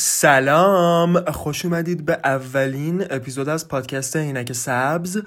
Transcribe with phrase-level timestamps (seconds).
[0.00, 1.20] سلام.
[1.30, 5.22] خوش اومدید به اولین اپیزود از پادکست عینک سبز.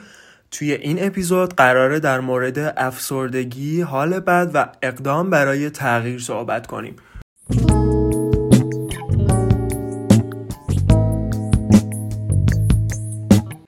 [0.51, 6.95] توی این اپیزود قراره در مورد افسردگی، حال بد و اقدام برای تغییر صحبت کنیم.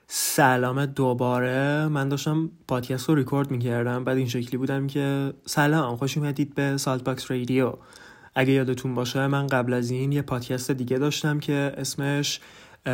[0.08, 1.88] سلام دوباره.
[1.88, 4.04] من داشتم پادکست رو ریکورد می‌کردم.
[4.04, 7.74] بعد این شکلی بودم که سلام خوش اومدید به سالت باکس رادیو.
[8.36, 12.40] اگه یادتون باشه من قبل از این یه پادکست دیگه داشتم که اسمش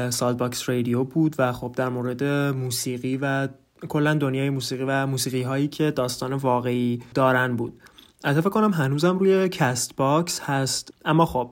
[0.10, 2.24] سالت باکس رادیو بود و خب در مورد
[2.54, 3.48] موسیقی و
[3.90, 7.82] کلا دنیای موسیقی و موسیقی هایی که داستان واقعی دارن بود.
[8.24, 10.94] فکر کنم هنوزم روی کست باکس هست.
[11.06, 11.52] اما خب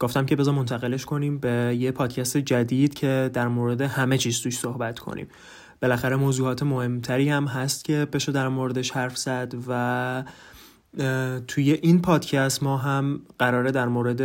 [0.00, 4.58] گفتم که بذار منتقلش کنیم به یه پادکست جدید که در مورد همه چیز توش
[4.58, 5.28] صحبت کنیم.
[5.82, 10.24] بالاخره موضوعات مهمتری هم هست که بشه در موردش حرف زد و
[11.48, 14.22] توی این پادکست ما هم قراره در مورد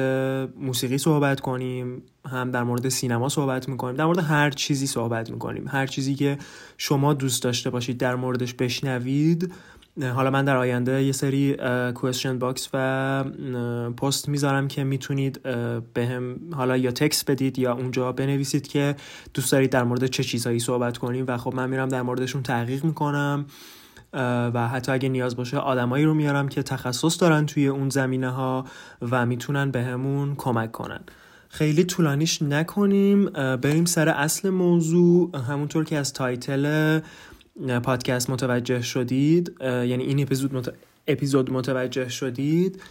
[0.59, 5.66] موسیقی صحبت کنیم هم در مورد سینما صحبت می‌کنیم در مورد هر چیزی صحبت می‌کنیم.
[5.67, 6.38] هر چیزی که
[6.77, 9.53] شما دوست داشته باشید در موردش بشنوید.
[10.16, 11.58] حالا من در آینده یه سری
[11.95, 13.23] question box و
[13.97, 15.42] پست می‌ذارم که می‌تونید
[15.94, 18.95] بهم حالا یا text بدید یا اونجا بنویسید که
[19.33, 21.25] دوست دارید در مورد چه چیزهایی صحبت کنیم.
[21.27, 23.45] و خب من میرم در موردشون تحقیق می‌کنم.
[24.14, 28.66] و حتی اگه نیاز باشه آدمایی رو میارم که تخصص دارن توی اون زمینه ها
[29.12, 31.00] و می‌تونن بهمون به کمک کنن.
[31.50, 33.26] خیلی طولانیش نکنیم.
[33.58, 35.38] بریم سر اصل موضوع.
[35.50, 37.00] همونطور که از تایتل
[37.84, 40.73] پادکست متوجه شدید یعنی این اپیزود,
[41.08, 42.82] اپیزود متوجه شدید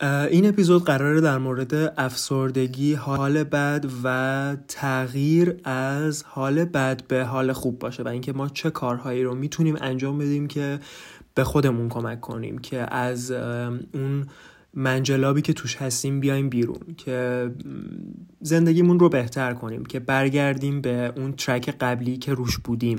[0.00, 7.52] این اپیزود قراره در مورد افسردگی حال بد و تغییر از حال بد به حال
[7.52, 10.80] خوب باشه و اینکه ما چه کارهایی رو می‌تونیم انجام بدیم که
[11.34, 14.26] به خودمون کمک کنیم که از اون
[14.74, 17.50] منجلابی که توش هستیم بیایم بیرون که
[18.40, 22.98] زندگیمون رو بهتر کنیم که برگردیم به اون ترک قبلی که روش بودیم.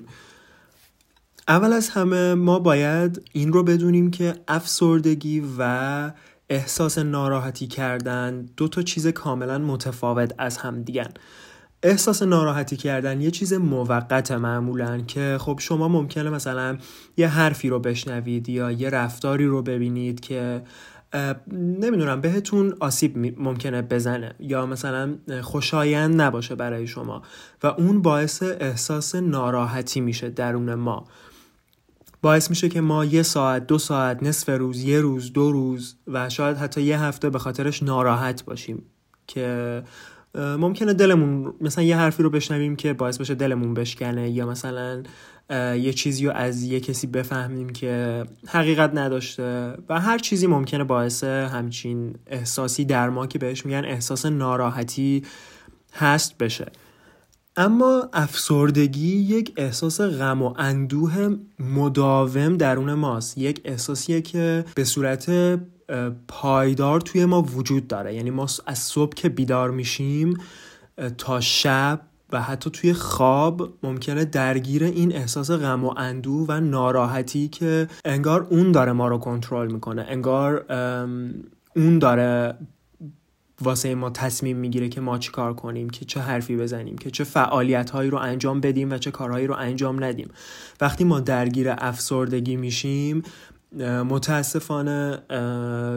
[1.47, 6.11] اول از همه ما باید این رو بدونیم که افسردگی و
[6.49, 11.09] احساس ناراحتی کردن دو تا چیز کاملا متفاوت از هم دیگن.
[11.83, 16.77] احساس ناراحتی کردن یه چیز موقت معمولا که خب شما ممکنه مثلا
[17.17, 20.61] یه حرفی رو بشنوید یا یه رفتاری رو ببینید که
[21.53, 27.21] نمی‌دونم بهتون آسیب ممکنه بزنه یا مثلا خوشایند نباشه برای شما
[27.63, 31.05] و اون باعث احساس ناراحتی میشه درون ما.
[32.21, 36.29] باعث میشه که ما یه ساعت دو ساعت نصف روز یه روز دو روز و
[36.29, 38.83] شاید حتی یه هفته به خاطرش ناراحت باشیم
[39.27, 39.83] که
[40.35, 45.03] ممکنه دلمون مثلا یه حرفی رو بشنویم که باعث بشه دلمون بشکنه یا مثلا
[45.75, 51.23] یه چیزی رو از یه کسی بفهمیم که حقیقت نداشته و هر چیزی ممکنه باعث
[51.23, 55.23] همچین احساسی در ما که بهش میگن احساس ناراحتی
[55.93, 56.71] هست بشه.
[57.59, 63.37] اما افسردگی یک احساس غم و اندوه مداوم درون ماست.
[63.37, 65.31] یک احساسیه که به صورت
[66.27, 68.15] پایدار توی ما وجود داره.
[68.15, 70.37] یعنی ما از صبح که بیدار میشیم
[71.17, 77.47] تا شب و حتی توی خواب ممکنه درگیر این احساس غم و اندوه و ناراحتی
[77.47, 80.05] که انگار اون داره ما رو کنترل می‌کنه.
[80.09, 80.65] انگار
[81.75, 82.55] اون داره
[83.61, 87.23] واسه ما تصمیم می‌گیره که ما چی کار کنیم که چه حرفی بزنیم که چه
[87.23, 90.29] فعالیت هایی رو انجام بدیم و چه کارهایی رو انجام ندیم.
[90.81, 93.23] وقتی ما درگیر افسردگی میشیم
[94.09, 95.19] متاسفانه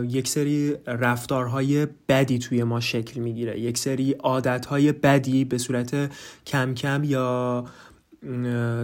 [0.09, 3.61] یک سری رفتارهای بدی توی ما شکل می‌گیره.
[3.61, 6.13] یک سری عادتهای بدی به صورت
[6.47, 7.65] کم کم یا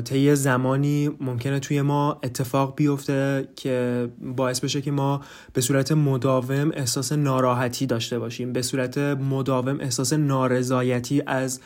[0.04, 5.20] طی زمانی ممکنه توی ما اتفاق بیفته که باعث بشه که ما
[5.52, 11.60] به صورت مداوم احساس ناراحتی داشته باشیم به صورت مداوم احساس نارضایتی از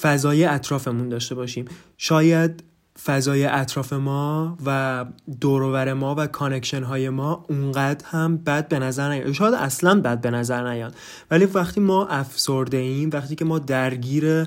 [0.00, 1.64] فضای اطرافمون داشته باشیم.
[1.96, 2.62] شاید
[3.04, 5.04] فضای اطراف ما و
[5.40, 9.32] دوروبر ما و connection های ما اونقدر هم بد به نظر نیاد.
[9.32, 10.94] شاید اصلا بد به نظر نیاد.
[11.30, 14.46] ولی وقتی ما افسرده ایم وقتی که ما درگیر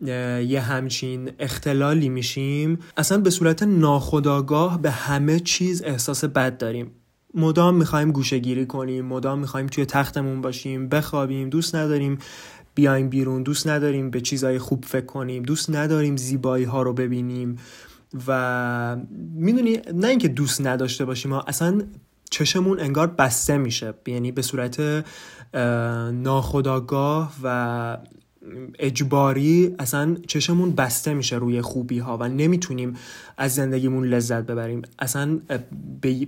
[0.00, 2.78] یه همچین اختلالی میشیم.
[2.96, 6.90] اصلا به صورت ناخودآگاه به همه چیز احساس بد داریم.
[7.34, 12.18] مدام می‌خوایم گوشه گیری کنیم مدام می‌خوایم توی تختمون باشیم بخوابیم دوست نداریم
[12.74, 17.56] بیایم بیرون دوست نداریم به چیزای خوب فکر کنیم دوست نداریم زیبایی ها رو ببینیم.
[18.26, 18.96] و
[19.34, 21.82] می‌دونی نه اینکه دوست نداشته باشیم ها اصلا
[22.30, 23.94] چشمون انگار بسته میشه.
[24.06, 25.04] یعنی به صورت
[26.12, 27.98] ناخداگاه و
[28.78, 32.96] اجباری اصلا چشمون بسته میشه روی خوبی ها و نمی‌تونیم
[33.36, 34.82] از زندگیمون لذت ببریم.
[34.98, 35.38] اصلا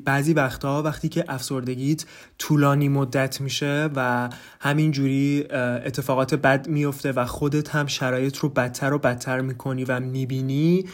[0.04, 2.04] بعضی وقتها وقتی که افسردگیت
[2.38, 4.28] طولانی مدت میشه و
[4.60, 10.84] همینجوری اتفاقات بد میفته و خودت هم شرایط رو بدتر و بدتر می‌کنی و می‌بینی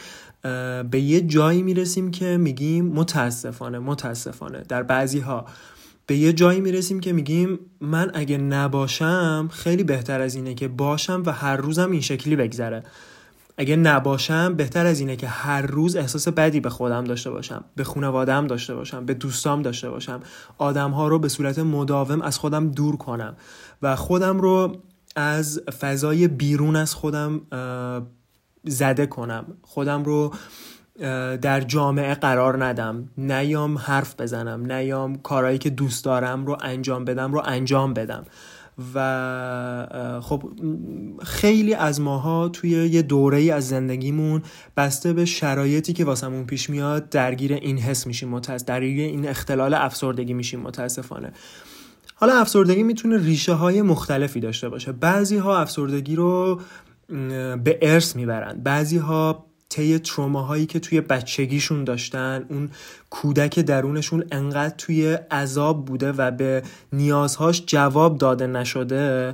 [0.91, 4.63] به یه جایی می‌رسیم که میگیم متاسفانه متاسفانه.
[4.69, 5.45] در بعضی ها
[6.07, 11.23] به یه جایی می‌رسیم که میگیم من اگه نباشم خیلی بهتر از اینه که باشم
[11.25, 12.83] و هر روزم این شکلی بگذره.
[13.57, 17.83] اگه نباشم بهتر از اینه که هر روز احساس بدی به خودم داشته باشم به
[17.83, 20.19] خانوادم داشته باشم به دوستام داشته باشم.
[20.57, 23.35] آدم ها رو به صورت مداوم از خودم دور کنم
[23.81, 24.77] و خودم رو
[25.15, 27.41] از فضای بیرون از خودم
[28.63, 29.45] زده کنم.
[29.61, 30.33] خودم رو
[31.41, 33.09] در جامعه قرار ندم.
[33.17, 38.25] نیام حرف بزنم نیام کارهایی که دوست دارم رو انجام بدم رو انجام بدم.
[38.95, 40.43] و خب
[41.23, 44.41] خیلی از ماها توی یه دوره ای از زندگیمون
[44.77, 49.73] بسته به شرایطی که واسمون پیش میاد درگیر این حس میشیم متاسف درگیر این اختلال
[49.73, 51.31] افسردگی میشیم متاسفانه.
[52.15, 54.91] حالا افسردگی می‌تونه ریشه های مختلفی داشته باشه.
[54.91, 56.61] بعضی ها افسردگی رو
[57.63, 58.61] به ارث می‌برن.
[58.63, 62.69] بعضی ها طی تروماهایی که توی بچگیشون داشتن اون
[63.09, 66.63] کودک درونشون انقدر توی عذاب بوده و به
[66.93, 69.33] نیازهاش جواب داده نشده.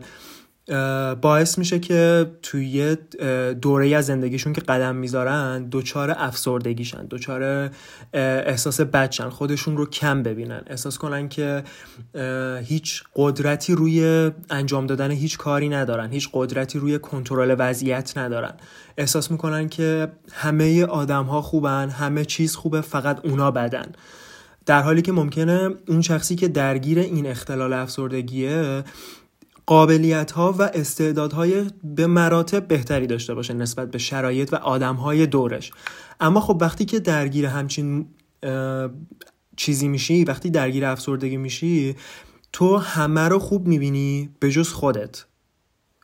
[1.22, 2.98] باعث میشه که توی
[3.62, 7.70] دوره از زندگیشون که قدم می‌ذارن دچار افسردگیشن دچار
[8.14, 10.62] احساس بدشن خودشون رو کم ببینن.
[10.68, 11.64] احساس کنن که
[12.64, 18.54] هیچ قدرتی روی انجام دادن هیچ کاری ندارن هیچ قدرتی روی کنترل وضعیت ندارن.
[18.98, 23.92] احساس می‌کنن که همه آدم ها خوبن همه چیز خوبه فقط اونا بدن.
[24.66, 28.84] در حالی که ممکنه اون شخصی که درگیر این اختلال افسردگیه
[29.66, 35.28] قابلیت ها و استعدادهای به مراتب بهتری داشته باشه نسبت به شرایط و آدم های
[35.28, 35.72] دورش.
[36.20, 38.06] اما خب وقتی که درگیر همچین
[39.56, 41.96] چیزی میشی وقتی درگیر افسردگی میشی
[42.54, 45.26] تو همه رو خوب می‌بینی به جز خودت.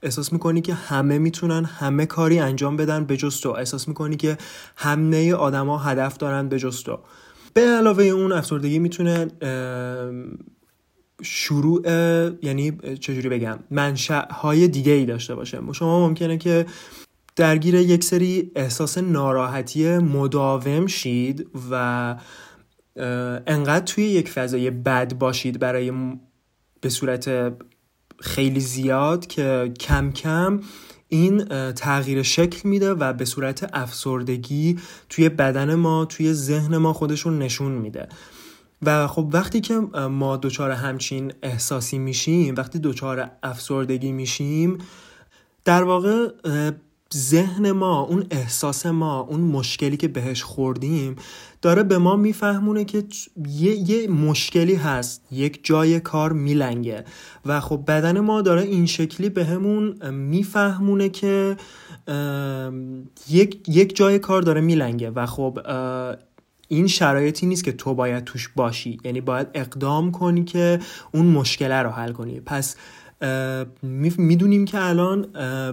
[0.03, 3.49] احساس می‌کنی که همه می‌تونن همه کاری انجام بدن به جز تو.
[3.49, 4.37] احساس می‌کنی که
[4.75, 6.99] همه آدما هدف دارن به جز تو.
[7.53, 9.27] به علاوه اون افسردگی می‌تونه
[11.23, 11.81] شروع
[12.41, 15.59] یعنی چجوری بگم منشأ های دیگه ای داشته باشه.
[15.73, 16.65] شما ممکنه که
[17.35, 22.15] درگیر یک سری احساس ناراحتی مداوم شید و
[23.47, 25.93] انقدر توی یک فضای بد باشید برای
[26.81, 27.53] به صورت
[28.19, 30.59] خیلی زیاد که کم کم
[31.09, 34.79] این تغییر شکل میده و به صورت افسردگی
[35.09, 38.07] توی بدن ما توی ذهن ما خودشون نشون میده.
[38.81, 39.79] و خب وقتی که
[40.09, 44.77] ما دچار همچین احساسی میشیم وقتی دچار افسردگی میشیم
[45.65, 46.27] در واقع
[47.15, 51.15] ذهن ما اون احساس ما اون مشکلی که بهش خوردیم
[51.61, 53.03] داره به ما میفهمونه که
[53.47, 57.05] یه, یه مشکلی هست یک جای کار میلنگه.
[57.45, 61.57] و خب بدن ما داره این شکلی بهمون به میفهمونه که
[63.29, 65.09] یک, یک جای کار داره میلنگه.
[65.09, 65.59] و خب
[66.67, 68.97] این شرایطی نیست که تو باید توش باشی.
[69.03, 70.79] یعنی باید اقدام کنی که
[71.11, 72.39] اون مشکله رو حل کنی.
[72.39, 72.75] پس
[74.17, 75.27] می‌دونیم که الان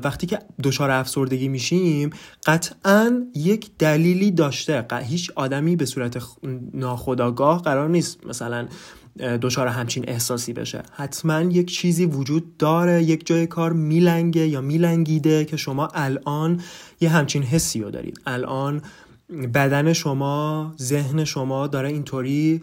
[0.05, 2.11] وقتی که دچار افسردگی میشیم
[2.47, 4.87] قطعا یک دلیلی داشته.
[5.03, 6.23] هیچ آدمی به صورت
[6.75, 8.69] ناخداگاه قرار نیست مثلا
[9.43, 10.83] دچار همچین احساسی بشه.
[10.93, 16.61] حتما یک چیزی وجود داره یک جای کار میلنگه یا میلنگیده که شما الان
[17.01, 18.21] یه همچین حسی رو دارید.
[18.27, 18.83] الان
[19.55, 22.63] بدن شما ذهن شما داره اینطوری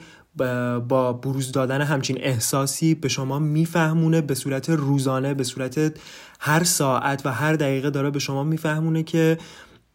[0.87, 5.97] با بروز دادن همچین احساسی به شما میفهمونه به صورت روزانه به صورت
[6.39, 9.37] هر ساعت و هر دقیقه داره به شما میفهمونه که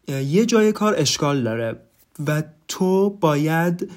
[0.07, 1.79] یه جای کار اشکال داره
[2.27, 3.91] و تو باید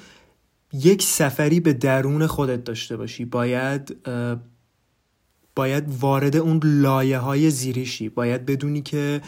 [0.73, 3.25] یک سفری به درون خودت داشته باشی.
[3.25, 3.97] باید
[5.55, 8.09] باید وارد اون لایه های زیریشی.
[8.09, 9.21] باید بدونی که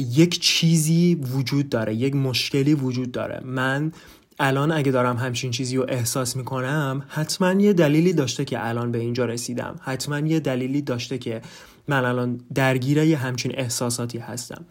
[0.00, 3.40] یک چیزی وجود داره یک مشکلی وجود داره.
[3.44, 3.92] من
[4.38, 8.98] الان اگه دارم همچین چیزی رو احساس می‌کنم حتما یه دلیلی داشته که الان به
[8.98, 9.76] اینجا رسیدم.
[9.80, 11.42] حتما یه دلیلی داشته که
[11.88, 14.64] من الان درگیر یه همچین احساساتی هستم.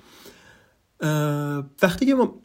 [1.82, 2.36] وقتی که ما,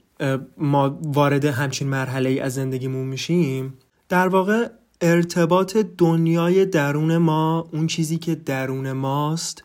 [0.58, 3.74] ما وارد همچین مرحله ای از زندگیمون میشیم
[4.08, 4.68] در واقع
[5.00, 9.64] ارتباط دنیای درون ما اون چیزی که درون ماست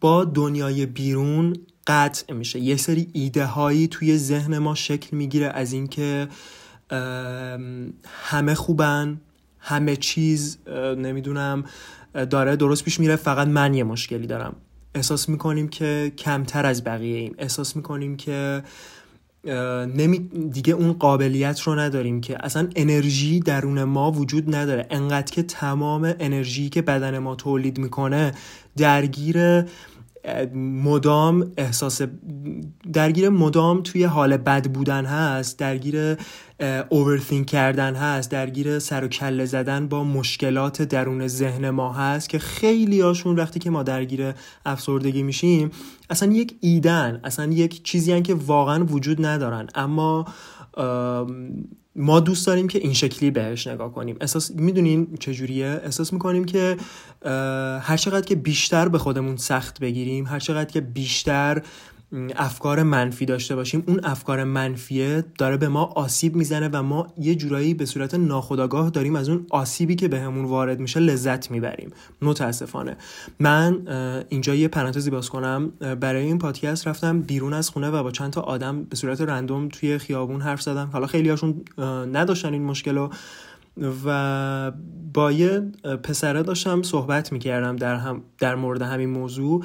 [0.00, 1.56] با دنیای بیرون
[1.86, 2.58] قطع میشه.
[2.58, 6.28] یه سری ایده هایی توی ذهن ما شکل می‌گیره از اینکه
[8.04, 9.20] همه خوبن
[9.58, 10.58] همه چیز
[10.98, 11.64] نمی‌دونم
[12.30, 14.56] داره درست پیش میره فقط من یه مشکلی دارم.
[14.94, 17.34] احساس می‌کنیم که کمتر از بقیه ایم.
[17.38, 18.62] احساس می‌کنیم که
[19.94, 20.18] نمی
[20.52, 24.86] دیگه اون قابلیت رو نداریم که اصلا انرژی درون ما وجود نداره.
[24.90, 28.32] انقدر که تمام انرژی که بدن ما تولید می‌کنه
[28.76, 29.64] درگیر
[30.54, 32.02] مدام احساس
[32.92, 36.16] درگیر مدام توی حال بد بودن هست درگیر
[36.88, 42.38] اوورثینک کردن هست درگیر سر و کله زدن با مشکلات درون ذهن ما هست که
[42.38, 44.32] خیلی هاشون وقتی که ما درگیر
[44.66, 45.70] افسردگی میشیم
[46.10, 49.66] اصلا یک ایدن اصلا یک چیزی هن که واقعا وجود ندارن.
[49.74, 50.26] اما
[51.96, 54.16] ما دوست داریم که این شکلی بهش نگاه کنیم.
[54.20, 56.76] احساس می‌دونین چجوریه؟ احساس می‌کنیم که
[57.80, 61.62] هر چقدر که بیشتر به خودمون سخت بگیریم هر چقدر که بیشتر
[62.36, 67.34] افکار منفی داشته باشیم اون افکار منفیه داره به ما آسیب می‌زنه و ما یه
[67.34, 71.90] جورایی به صورت ناخودآگاه داریم از اون آسیبی که بهمون وارد میشه لذت می‌بریم.
[72.22, 72.96] متاسفانه.
[73.40, 73.88] من
[74.28, 75.70] اینجا یه پرانتزی باز کنم.
[76.00, 79.68] برای این پادکست رفتم بیرون از خونه و با چند تا آدم به صورت رندوم
[79.68, 80.90] توی خیابون حرف زدم.
[80.92, 81.64] حالا خیلی هاشون
[82.12, 83.08] نداشتن این مشکل
[84.06, 84.72] و
[85.14, 85.60] با یه
[86.02, 89.64] پسره داشتم صحبت می‌کردم در, هم در مورد همین موضوع.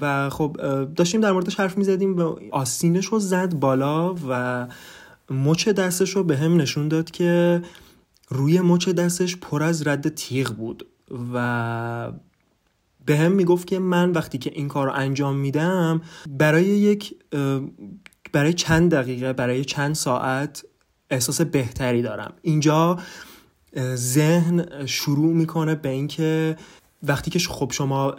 [0.00, 0.56] و خب
[0.96, 4.66] داشتیم در موردش حرف می‌زدیم و آستینش رو زد بالا و
[5.30, 7.62] مچ دستش رو به هم نشون داد که
[8.28, 10.86] روی مچ دستش پر از رد تیغ بود
[11.34, 12.12] و
[13.06, 16.00] به هم می‌گفت که من وقتی که این کار رو انجام میدم
[16.30, 17.14] برای یک
[18.32, 20.64] برای چند دقیقه برای چند ساعت
[21.10, 22.32] احساس بهتری دارم.
[22.42, 22.98] اینجا
[23.94, 26.56] ذهن شروع می‌کنه به اینکه
[27.02, 28.10] وقتی که خب شما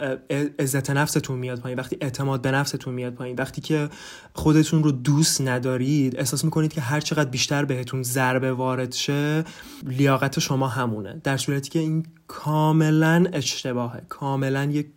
[0.60, 3.90] عزت نفستون میاد پایین وقتی اعتماد به نفستون میاد پایین وقتی که
[4.34, 9.44] خودتون رو دوست ندارید احساس می‌کنید که هر چقدر بیشتر بهتون ضربه وارد شه
[9.86, 11.22] لیاقت شما همونه.
[11.24, 14.02] در صورتی که این کاملا اشتباهه.
[14.10, 14.88] کاملا یک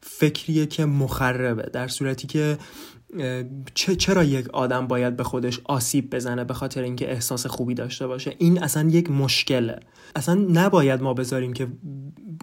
[0.00, 1.62] فکریه که مخربه.
[1.62, 2.58] در صورتی که
[3.74, 8.34] چرا یک آدم باید به خودش آسیب بزنه به خاطر اینکه احساس خوبی داشته باشه؟
[8.38, 9.80] این اصلا یک مشکله.
[10.16, 11.68] اصلا نباید ما بذاریم که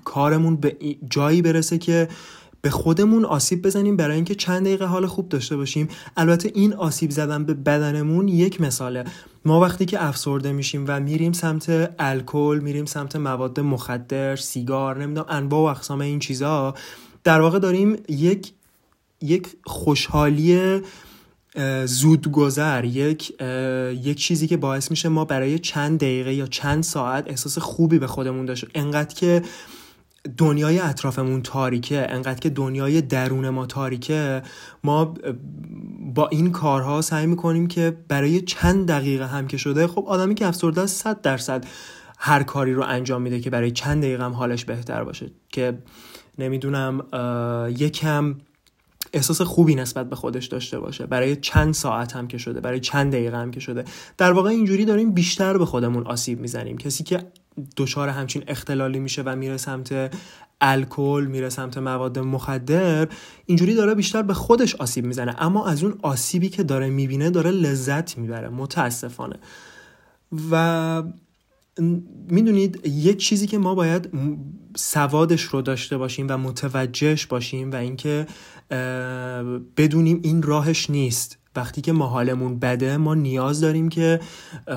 [0.03, 0.77] کارمون به
[1.09, 2.07] جایی برسه که
[2.61, 5.87] به خودمون آسیب بزنیم برای اینکه چند دقیقه حال خوب داشته باشیم.
[6.17, 9.03] البته این آسیب زدن به بدنمون یک مثاله.
[9.45, 15.25] ما وقتی که افسرده میشیم و میریم سمت الکل میریم سمت مواد مخدر سیگار نمی‌دونم
[15.29, 16.75] انواع و اقسام این چیزها
[17.23, 18.53] در واقع داریم یک
[19.21, 20.81] یک خوشحالی
[21.85, 23.41] زودگذر یک
[24.03, 28.07] یک چیزی که باعث میشه ما برای چند دقیقه یا چند ساعت احساس خوبی به
[28.07, 29.41] خودمون داشته انقدر که
[30.37, 34.41] دنیای اطرافمون تاریکه انقدر که دنیای درون ما تاریکه
[34.83, 35.13] ما
[36.15, 40.47] با این کارها سعی می‌کنیم که برای چند دقیقه هم که شده خب آدمی که
[40.47, 41.65] افسرده است صد درصد
[42.19, 45.31] هر کاری رو انجام میده که برای چند دقیقه هم حالش بهتر باشه.
[45.49, 45.77] که
[46.39, 47.05] نمی‌دونم
[47.77, 48.35] یکم
[49.13, 51.05] احساس خوبی نسبت به خودش داشته باشه.
[51.05, 53.83] برای چند ساعت هم که شده برای چند دقیقه هم که شده.
[54.17, 56.77] در واقع اینجوری داریم بیشتر به خودمون آسیب می‌زنیم.
[56.77, 57.25] کسی که
[57.77, 60.15] دچار همچین اختلالی میشه و میره سمت
[60.61, 63.07] الکل میره سمت مواد مخدر
[63.45, 65.35] اینجوری داره بیشتر به خودش آسیب می‌زنه.
[65.37, 68.49] اما از اون آسیبی که داره می‌بینه داره لذت می‌بره.
[68.49, 69.35] متاسفانه.
[70.51, 71.03] و
[72.29, 74.09] می‌دونید یک چیزی که ما باید
[74.75, 78.27] سوادش رو داشته باشیم و متوجهش باشیم و اینکه
[79.77, 81.37] بدونیم این راهش نیست.
[81.55, 84.19] وقتی که ما حالمون بده ما نیاز داریم که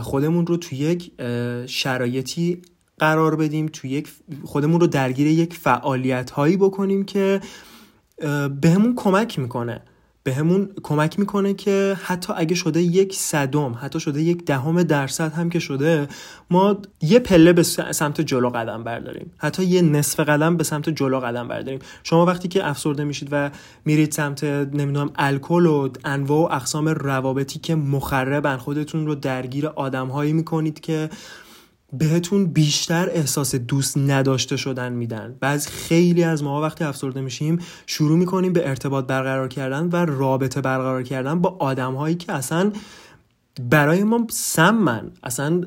[0.01, 1.13] خودمون رو توی یک
[1.67, 2.63] شرایطی
[2.99, 4.09] قرار بدیم توی یک
[4.45, 7.41] خودمون رو درگیر یک فعالیت هایی بکنیم که
[8.61, 9.83] بهمون کمک می‌کنه.
[10.23, 15.33] به همون کمک می‌کنه که حتی اگه شده یک صدم حتی شده یک دهم درصد
[15.33, 16.09] هم که شده
[16.51, 19.33] ما یه پله به سمت جلو قدم برداریم.
[19.39, 21.81] حتی یه نصف قدم به سمت جلو قدم برداریم.
[22.03, 23.51] شما وقتی که افسرده میشید و
[23.85, 30.33] میرید سمت نمی‌دونم الکل و انواع و اقسام روابطی که مخربن خودتون رو درگیر آدمهایی
[30.33, 31.11] می‌کنید که
[31.93, 35.37] بهتون بیشتر احساس دوست نداشته شدن میدن.
[35.41, 40.61] بعض خیلی از ما وقتی افسرده میشیم شروع می‌کنیم به ارتباط برقرار کردن و رابطه
[40.61, 42.73] برقرار کردن با آدم هایی که اصلا
[43.71, 45.11] برای ما سمن.
[45.23, 45.61] اصلا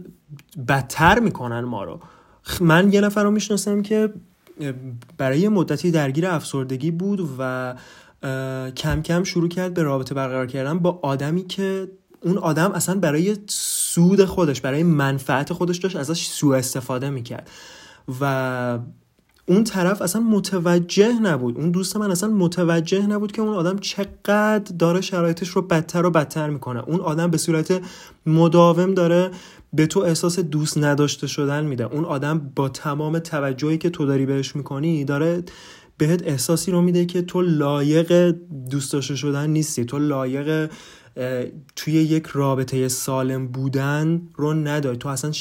[0.68, 2.00] بدتر می‌کنن ما رو.
[2.62, 4.14] من یه نفر رو می‌شناسم که
[5.18, 7.74] برای مدتی درگیر افسردگی بود و
[8.76, 11.88] کم کم شروع کرد به رابطه برقرار کردن با آدمی که
[12.24, 17.50] اون آدم اصلا برای سود خودش برای منفعت خودش داشت ازش سوء استفاده می‌کرد.
[18.22, 18.80] و
[19.46, 21.58] اون طرف اصلا متوجه نبود.
[21.58, 26.12] اون دوست من اصلا متوجه نبود که اون آدم چقدر داره شرایطش رو بدتر و
[26.12, 26.84] بدتر می‌کنه.
[26.88, 27.82] اون آدم به صورت
[28.26, 29.32] مداوم داره
[29.74, 31.84] به تو احساس دوست نداشته شدن میده.
[31.84, 35.44] اون آدم با تمام توجهی که تو داری بهش می‌کنی داره
[35.98, 38.36] بهت احساسی رو میده که تو لایق
[38.70, 39.86] دوست داشته شدن نیستی.
[39.86, 40.72] تو لایق
[41.76, 44.98] توی یک رابطه سالم بودن رو نداری.
[44.98, 45.32] تو اصلا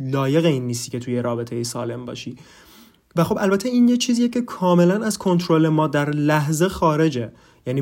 [0.00, 2.36] لایق این نیستی که توی رابطه سالم باشی.
[3.16, 7.32] و خب البته این یه چیزیه که کاملا از کنترل ما در لحظه خارجه.
[7.66, 7.80] یعنی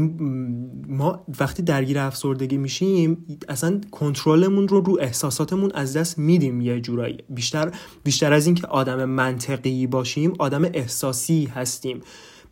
[0.88, 7.18] ما وقتی درگیر افسردگی میشیم اصلا کنترلمون رو رو احساساتمون از دست میدیم یه جورایی.
[7.28, 7.72] بیشتر
[8.04, 12.00] بیشتر از اینکه آدم منطقی باشیم آدم احساسی هستیم.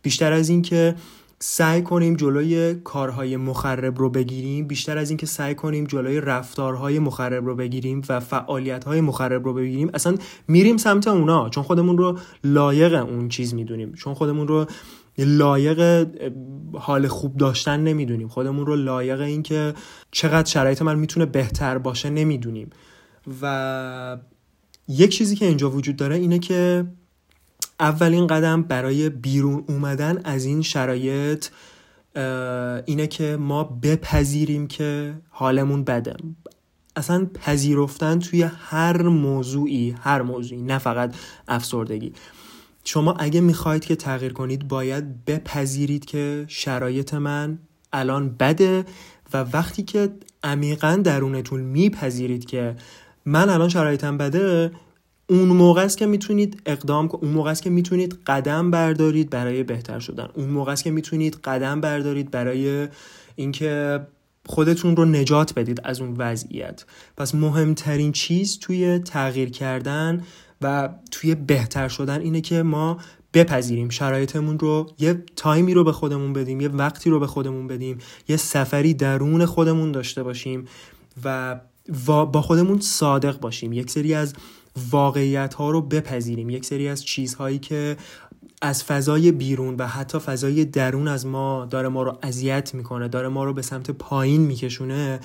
[0.01, 0.95] بیشتر از اینکه
[1.39, 7.45] سعی کنیم جلوی کارهای مخرب رو بگیریم بیشتر از اینکه سعی کنیم جلوی رفتارهای مخرب
[7.45, 10.15] رو بگیریم و فعالیتهای مخرب رو بگیریم اصلا
[10.47, 13.93] میریم سمت اونا چون خودمون رو لایق اون چیز می‌دونیم.
[13.93, 14.65] چون خودمون رو
[15.17, 16.07] لایق
[16.73, 18.27] حال خوب داشتن نمی‌دونیم.
[18.27, 19.73] خودمون رو لایق این که
[20.11, 22.69] چقدر شرایط من می‌تونه بهتر باشه نمی‌دونیم.
[23.41, 24.17] و
[24.87, 26.85] یک چیزی که اینجا وجود داره اینه که
[27.79, 31.47] اولین قدم برای بیرون اومدن از این شرایط
[32.85, 36.15] اینه که ما بپذیریم که حالمون بده.
[36.95, 41.15] اصلا پذیرفتن توی هر موضوعی هر موضوعی نه فقط
[41.47, 42.13] افسردگی.
[42.83, 47.59] شما اگه می‌خواید که تغییر کنید باید بپذیرید که شرایط من
[47.93, 48.85] الان بده
[49.33, 50.09] و وقتی که
[50.43, 52.75] عمیقا درونتون میپذیرید که
[53.25, 54.71] من الان شرایطم بده
[55.27, 59.99] اون موقع است که می‌تونید اقدام اون موقع است که می‌تونید قدم بردارید برای بهتر
[59.99, 60.27] شدن.
[60.33, 62.87] اون موقع است که می‌تونید قدم بردارید برای
[63.35, 63.99] اینکه
[64.45, 66.85] خودتون رو نجات بدید از اون وضعیت.
[67.17, 70.23] پس مهمترین چیز توی تغییر کردن
[70.61, 72.97] و توی بهتر شدن اینه که ما
[73.33, 77.97] بپذیریم شرایطمون رو یه تایمی رو به خودمون بدیم یه وقتی رو به خودمون بدیم
[78.27, 80.65] یه سفری درون خودمون داشته باشیم
[81.23, 81.59] و
[82.31, 83.73] با خودمون صادق باشیم.
[83.73, 84.33] یک سری از
[84.91, 86.49] واقعیت ها رو بپذیریم.
[86.49, 87.97] یک سری از چیزهایی که
[88.61, 93.27] از فضای بیرون و حتی فضای درون از ما داره ما رو اذیت می‌کنه داره
[93.27, 95.19] ما رو به سمت پایین میکشونه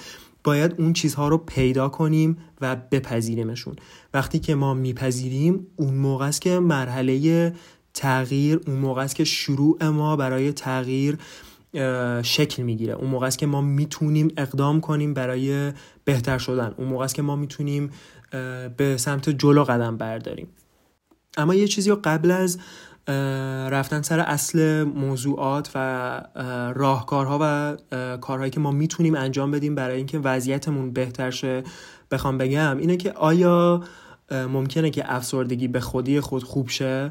[0.44, 3.76] باید اون چیزها رو پیدا کنیم و بپذیریمشون.
[4.14, 7.54] وقتی که ما میپذیریم اون موقع است که مرحله
[7.94, 11.18] تغییر اون موقع است که شروع ما برای تغییر
[12.22, 12.92] شکل می‌گیره.
[12.92, 15.72] اون موقع است که ما می‌تونیم اقدام کنیم برای
[16.04, 16.74] بهتر شدن.
[16.76, 17.90] اون موقع است که ما می‌تونیم
[18.76, 20.48] به سمت جلو قدم برداریم.
[21.36, 22.58] اما یه چیزی رو قبل از
[23.70, 26.20] رفتن سر اصل موضوعات و
[26.74, 27.76] راهکارها و
[28.16, 31.62] کارهایی که ما می‌تونیم انجام بدیم برای اینکه وضعیتمون بهتر شه
[32.10, 33.82] بخوام بگم اینه که آیا
[34.30, 37.10] ممکنه که افسردگی به خودی خود خوب شه؟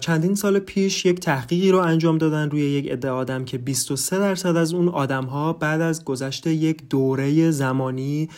[0.00, 4.56] چندین سال پیش یک تحقیقی رو انجام دادن روی یک عده آدم که 23 درصد
[4.56, 8.28] از اون آدم ها بعد از گذشت یک دوره زمانی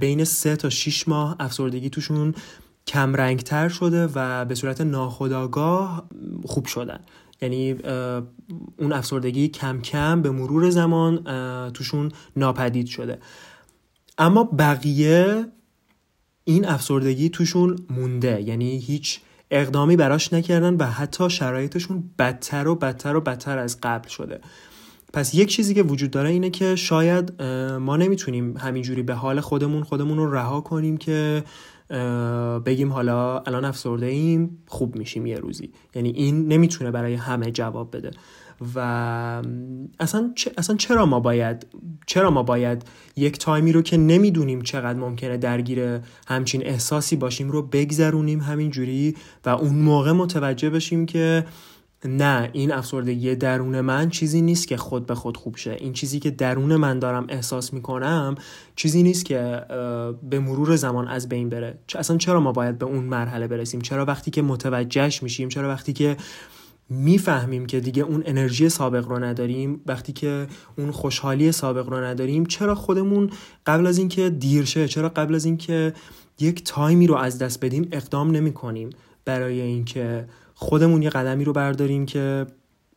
[0.00, 2.34] بین 3 تا 6 ماه افسردگی توشون
[2.86, 6.08] کمرنگتر شده و به صورت ناخودآگاه
[6.44, 7.00] خوب شدن.
[7.40, 7.72] یعنی
[8.78, 11.24] اون افسردگی کم کم به مرور زمان
[11.70, 13.18] توشون ناپدید شده.
[14.18, 15.46] اما بقیه
[16.44, 18.42] این افسردگی توشون مونده.
[18.42, 19.20] یعنی هیچ
[19.50, 24.40] اقدامی براش نکردن و حتی شرایطشون بدتر و بدتر و بدتر از قبل شده.
[25.14, 27.42] پس یک چیزی که وجود داره اینه که شاید
[27.80, 31.44] ما نمی‌تونیم همینجوری به حال خودمون خودمون رو رها کنیم که
[32.66, 35.70] بگیم حالا الان افسرده ایم خوب میشیم یه روزی.
[35.94, 38.10] یعنی این نمی‌تونه برای همه جواب بده.
[38.74, 38.78] و
[40.00, 41.66] اصلا, اصلا چرا ما باید
[42.06, 42.82] چرا ما باید
[43.16, 49.48] یک تایمی رو که نمی‌دونیم چقدر ممکنه درگیر همچین احساسی باشیم رو بگذرونیم همینجوری و
[49.48, 51.44] اون موقع متوجه بشیم که
[52.04, 55.76] نه این افسردگی درون من چیزی نیست که خود به خود خوب شه.
[55.80, 58.34] این چیزی که درون من دارم احساس می‌کنم
[58.76, 59.60] چیزی نیست که
[60.22, 61.78] به مرور زمان از بین بره.
[61.94, 65.92] اصلا چرا ما باید به اون مرحله برسیم؟ چرا وقتی که متوجهش میشیم چرا وقتی
[65.92, 66.16] که
[66.88, 70.46] می‌فهمیم که دیگه اون انرژی سابق رو نداریم وقتی که
[70.78, 73.30] اون خوشحالی سابق رو نداریم چرا خودمون
[73.66, 75.92] قبل از اینکه دیر شه چرا قبل از اینکه
[76.40, 78.90] یک تایمی رو از دست بدیم اقدام نمی کنیم
[79.24, 82.46] برای اینکه خودمون یه قدمی رو برداریم که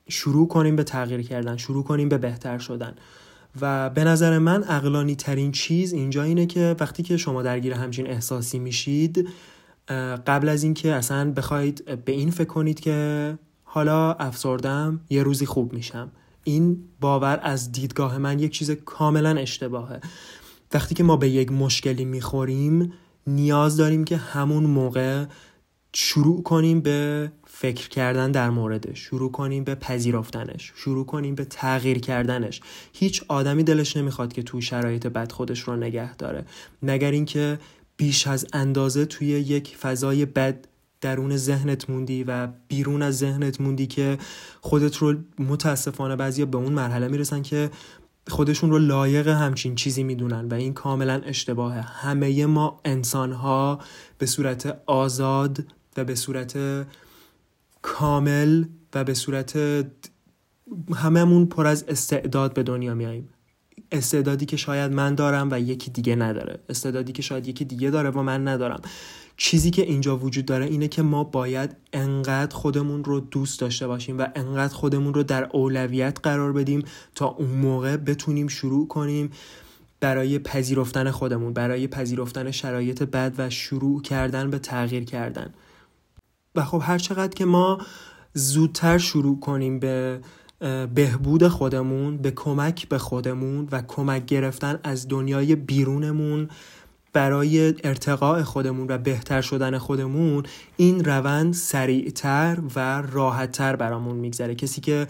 [0.10, 2.96] شروع کنیم به تغییر کردن شروع کنیم به بهتر شدن.
[3.62, 8.08] و به نظر من اقلانی ترین چیز اینجا اینه که وقتی که شما درگیر همچین
[8.08, 9.30] احساسی میشید
[10.28, 15.74] قبل از اینکه اصلا بخواید به این فکر کنید که حالا افسردم یه روزی خوب
[15.74, 16.12] میشم.
[16.44, 20.00] این باور از دیدگاه من یک چیز کاملا اشتباهه.
[20.74, 22.94] وقتی که ما به یک مشکلی می‌خوریم
[23.28, 25.26] نیاز داریم که همون موقع
[25.94, 30.72] شروع کنیم به فکر کردن در موردش شروع کنیم به پذیرفتنش.
[30.76, 32.62] شروع کنیم به تغییر کردنش.
[32.94, 36.46] هیچ آدمی دلش نمی‌خواد که تو شرایط بد خودش رو نگه داره.
[36.84, 37.60] مگر اینکه
[37.98, 40.68] بیش از اندازه توی یک فضای بد
[41.02, 44.18] درون ذهنت موندی و بیرون از ذهنت موندی که
[44.62, 47.70] خودت رو متاسفانه بعضیا به اون مرحله می‌رسن که
[48.28, 51.82] خودشون رو لایق همچین چیزی می‌دونن و این کاملا اشتباهه.
[51.82, 53.80] همه ما انسان ها
[54.18, 55.66] به صورت آزاد
[55.98, 56.58] و به صورت
[57.88, 59.60] کامل و به صورت
[60.96, 63.30] هممون پر از استعداد به دنیا میاییم.
[63.92, 66.60] استعدادی که شاید من دارم و یکی دیگه نداره.
[66.70, 68.82] استعدادی که شاید یکی دیگه داره و من ندارم.
[69.38, 74.18] چیزی که اینجا وجود داره اینه که ما باید انقدر خودمون رو دوست داشته باشیم
[74.18, 76.84] و انقدر خودمون رو در اولویت قرار بدیم
[77.16, 79.32] تا اون موقع بتونیم شروع کنیم
[80.00, 85.54] برای پذیرفتن خودمون برای پذیرفتن شرایط بد و شروع کردن به تغییر کردن.
[86.58, 87.78] و خب هر چقدر که ما
[88.34, 90.20] زودتر شروع کنیم به
[90.96, 96.50] بهبود خودمون به کمک به خودمون و کمک گرفتن از دنیای بیرونمون
[97.14, 100.44] برای ارتقاء خودمون و بهتر شدن خودمون
[100.78, 104.56] این روند سریعتر و راحتتر برامون میگذره.
[104.56, 105.08] کسی که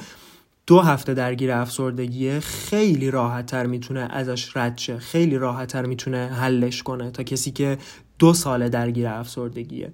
[0.67, 7.11] دو هفته درگیر افسردگیه خیلی راحتتر می‌تونه ازش رد شه خیلی راحتتر می‌تونه حلش کنه
[7.11, 7.77] تا کسی که
[8.19, 9.91] دو ساله درگیر افسردگیه.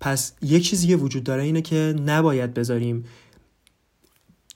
[0.00, 3.04] پس یک چیزی که وجود داره اینه که نباید بذاریم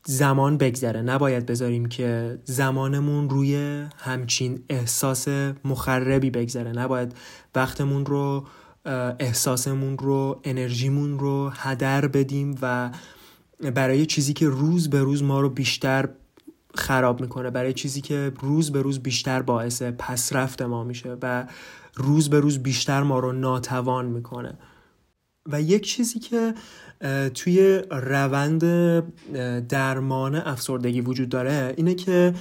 [0.06, 1.02] زمان بگذره.
[1.02, 5.28] نباید بذاریم که زمانمون روی همچین احساس
[5.64, 6.72] مخربی بگذره.
[6.72, 7.14] نباید
[7.54, 8.46] وقتمون رو
[9.18, 12.90] احساسمون رو انرژیمون رو هدر بدیم و
[13.74, 16.08] برای چیزی که روز به روز ما رو بیشتر
[16.74, 21.46] خراب می‌کنه برای چیزی که روز به روز بیشتر باعث پسرفت ما میشه و
[21.94, 24.58] روز به روز بیشتر ما رو ناتوان می‌کنه.
[25.52, 26.54] و یک چیزی که
[27.34, 28.64] توی روند
[29.68, 32.34] درمان افسردگی وجود داره اینه که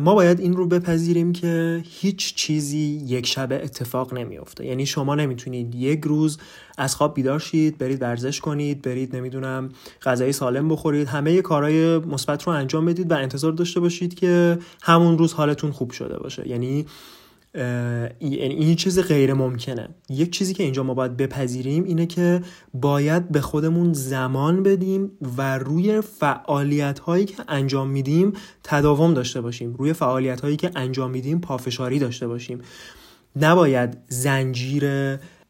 [0.00, 4.66] ما باید این رو بپذیریم که هیچ چیزی یک شبه اتفاق نمیافته.
[4.66, 6.38] یعنی شما نمی‌تونید یک روز
[6.78, 9.68] از خواب بیدار شید برید ورزش کنید برید نمی‌دونم
[10.02, 15.18] غذای سالم بخورید همه کارهای مثبت رو انجام بدید و انتظار داشته باشید که همون
[15.18, 16.48] روز حالتون خوب شده باشه.
[16.48, 16.86] یعنی
[17.54, 19.88] یعنی این چیز غیر ممکنه.
[20.10, 22.42] یک چیزی که اینجا ما باید بپذیریم اینه که
[22.74, 28.32] باید به خودمون زمان بدیم و روی فعالیت هایی که انجام میدیم
[28.64, 29.74] تداوم داشته باشیم.
[29.74, 32.60] روی فعالیت هایی که انجام میدیم پافشاری داشته باشیم.
[33.36, 34.84] نباید زنجیر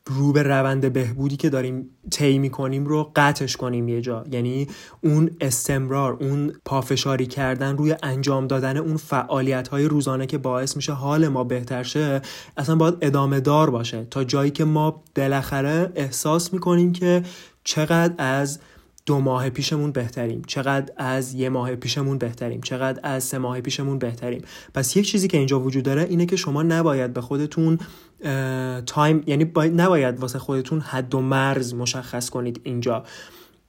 [0.07, 4.25] رو به روند بهبودی که داریم طی می‌کنیم رو قطعش کنیم یه جا.
[4.31, 4.69] یعنی
[5.01, 10.93] اون استمرار اون پافشاری کردن روی انجام دادن اون فعالیت های روزانه که باعث میشه
[10.93, 12.23] حال ما بهتر شه
[12.57, 14.07] اصلا باید ادامه دار باشه.
[14.11, 17.23] تا جایی که ما بالاخره احساس می‌کنیم که
[17.65, 18.59] چقدر از
[19.07, 20.43] دو ماه پیشمون بهتریم.
[20.47, 22.61] چقدر از یه ماه پیشمون بهتریم.
[22.61, 24.43] چقدر از سه ماه پیشمون بهتریم.
[24.75, 27.79] پس یک چیزی که اینجا وجود داره اینه که شما نباید به خودتون
[28.87, 33.05] تایم یعنی نباید واسه خودتون حد و مرز مشخص کنید اینجا.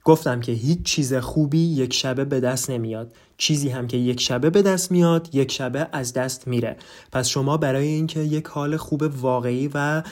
[0.04, 3.14] گفتم که هیچ چیز خوبی یک شبه به دست نمیاد.
[3.38, 6.78] چیزی هم که یک شبه به دست میاد یک شبه از دست میره.
[7.12, 10.04] پس شما برای اینکه یک حال خوب واقعی و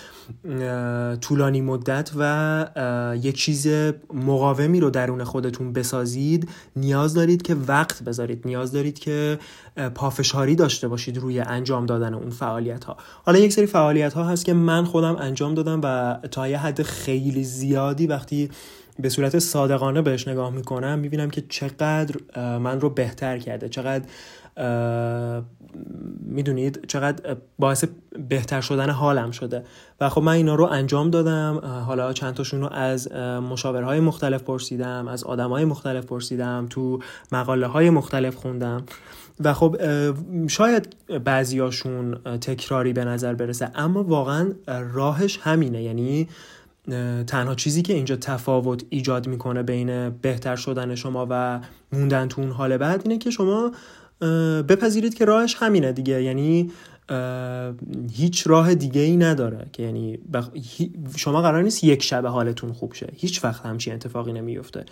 [1.22, 3.68] طولانی مدت و یک چیز
[4.14, 8.42] مقاومی رو درون خودتون بسازید نیاز دارید که وقت بذارید.
[8.46, 9.40] نیاز دارید که
[9.96, 14.46] پافشاری داشته باشید روی انجام دادن اون فعالیت ها حالا یک سری فعالیت ها هست
[14.46, 18.50] که من خودم انجام دادم و تا یه حد خیلی زیادی وقتی
[19.00, 22.16] به صورت صادقانه بهش نگاه می‌کنم می‌بینم که چقدر
[22.58, 24.04] من رو بهتر کرده چقدر
[26.20, 27.86] می‌دونید چقدر باعث
[28.30, 29.64] بهتر شدن حالم شده.
[30.02, 31.58] و خب من اینا رو انجام دادم.
[31.88, 33.12] حالا چند تاشون رو از
[33.52, 37.00] مشاورهای مختلف پرسیدم از آدمهای مختلف پرسیدم تو
[37.32, 38.84] مقاله های مختلف خوندم.
[39.44, 39.78] و خب
[40.48, 44.54] شاید بعضیاشون تکراری به نظر برسه اما واقعا
[44.94, 45.84] راهش همینه.
[45.84, 46.28] یعنی
[47.28, 51.60] تنها چیزی که اینجا تفاوت ایجاد می‌کنه بین بهتر شدن شما و
[51.94, 53.72] موندن تو اون حال بعد اینه که شما
[54.68, 56.24] بپذیرید که راهش همینه دیگه.
[56.24, 56.72] یعنی
[58.12, 60.20] هیچ راه دیگه ای نداره که یعنی
[61.16, 63.10] شما قرار نیست یک شب حالتون خوب شه.
[63.16, 64.86] هیچ وقت همچین اتفاقی نمیفته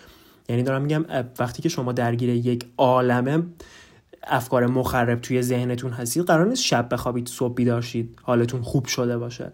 [0.48, 1.04] یعنی دارم میگم
[1.38, 3.42] وقتی که شما درگیر یک عالمه
[4.22, 7.86] افکار مخرب توی ذهنتون هستید قرار نیست شب بخوابید صبح بیدار
[8.22, 9.52] حالتون خوب شده باشه.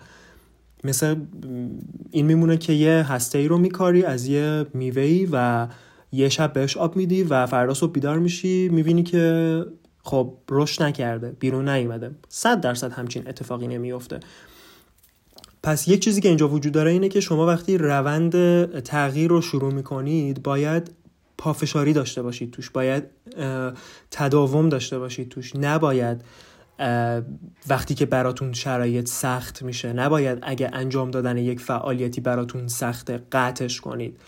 [0.87, 1.16] مثل
[2.11, 5.68] این میمونه که یه هسته ای رو میکاری از یه میوهی و
[6.12, 9.64] یه شب بهش آب میدی و فردا صبح بیدار میشی می‌بینی که
[10.03, 12.11] خب رشد نکرده بیرون نیومده.
[12.29, 14.20] صد درصد همچین اتفاقی نمیفته
[15.62, 18.33] پس یک چیزی که اینجا وجود داره اینه که شما وقتی روند
[18.81, 20.90] تغییر رو شروع می‌کنید باید
[21.38, 23.05] پافشاری داشته باشید توش باید
[24.11, 25.57] تداوم داشته باشید توش.
[25.57, 26.22] نباید
[27.69, 33.81] وقتی که براتون شرایط سخت میشه نباید اگه انجام دادن یک فعالیتی براتون سخت قطعش
[33.81, 34.21] کنید.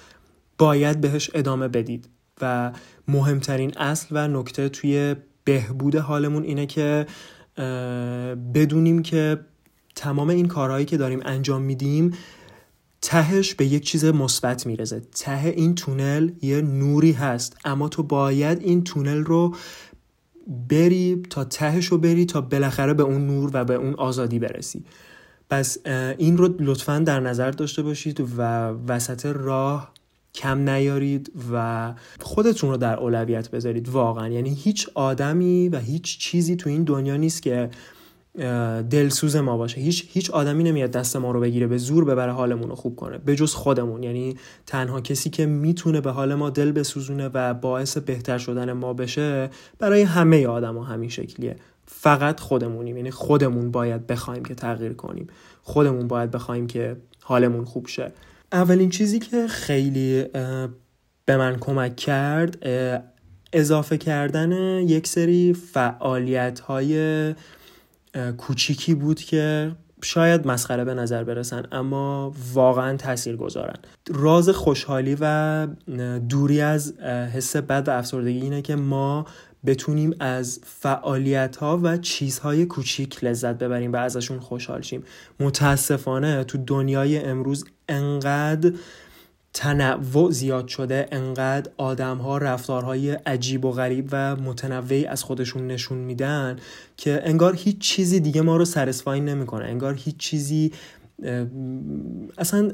[0.59, 2.09] باید بهش ادامه بدید.
[2.41, 2.73] و
[3.09, 7.07] مهمترین اصل و نکته توی بهبود حالمون اینه که
[8.55, 9.41] بدونیم که
[9.97, 12.15] تمام این کارهایی که داریم انجام میدیم
[13.03, 15.01] تهش به یک چیز مثبت می‌رسه.
[15.01, 19.55] ته این تونل یه نوری هست اما تو باید این تونل رو
[20.49, 24.85] بری تا تهش رو بری تا بالاخره به اون نور و به اون آزادی برسی.
[25.51, 25.79] پس
[26.19, 28.43] این رو لطفا در نظر داشته باشید و
[28.89, 29.93] وسط راه
[30.35, 34.29] کم نیارید و خودتون رو در اولویت بذارید واقعا.
[34.29, 37.71] یعنی هیچ آدمی و هیچ چیزی تو این دنیا نیست که
[38.90, 39.81] دلسوز ما باشه.
[39.81, 43.18] هیچ هیچ آدمی نمیاد دست ما رو بگیره به زور ببره حالمون رو خوب کنه.
[43.18, 44.03] به جز خودمون.
[44.03, 48.92] یعنی تنها کسی که می‌تونه به حال ما دل بسوزونه و باعث بهتر شدن ما
[48.92, 51.57] بشه برای همه آدما همین شکلیه.
[51.87, 52.96] فقط خودمونیم.
[52.96, 55.27] یعنی خودمون باید بخوایم که تغییر کنیم.
[55.62, 58.12] خودمون باید بخوایم که حالمون خوب شه.
[58.53, 60.24] اولین چیزی که خیلی
[61.24, 62.59] به من کمک کرد
[63.53, 67.35] اضافه کردن یک سری فعالیت های
[68.39, 73.77] کوچیکی بود که شاید مسخره به نظر برسن اما واقعا تاثیر گذارن
[74.11, 75.67] راز خوشحالی و
[76.29, 79.27] دوری از حس بد و افسردگی اینه که ما
[79.67, 85.03] بتونیم از فعالیت ها و چیزهای کوچیک لذت ببریم و ازشون خوشحال شیم.
[85.41, 88.73] متاسفانه تو دنیای امروز انقدر
[89.59, 95.99] تنوع زیاد شده انقدر آدم ها رفتارهای عجیب و غریب و متنوعی از خودشون نشون
[95.99, 96.57] میدن
[96.97, 99.64] که انگار هیچ چیزی دیگه ما رو سرسفاین نمی‌کنه.
[99.64, 100.73] انگار هیچ چیزی
[102.38, 102.71] اصلا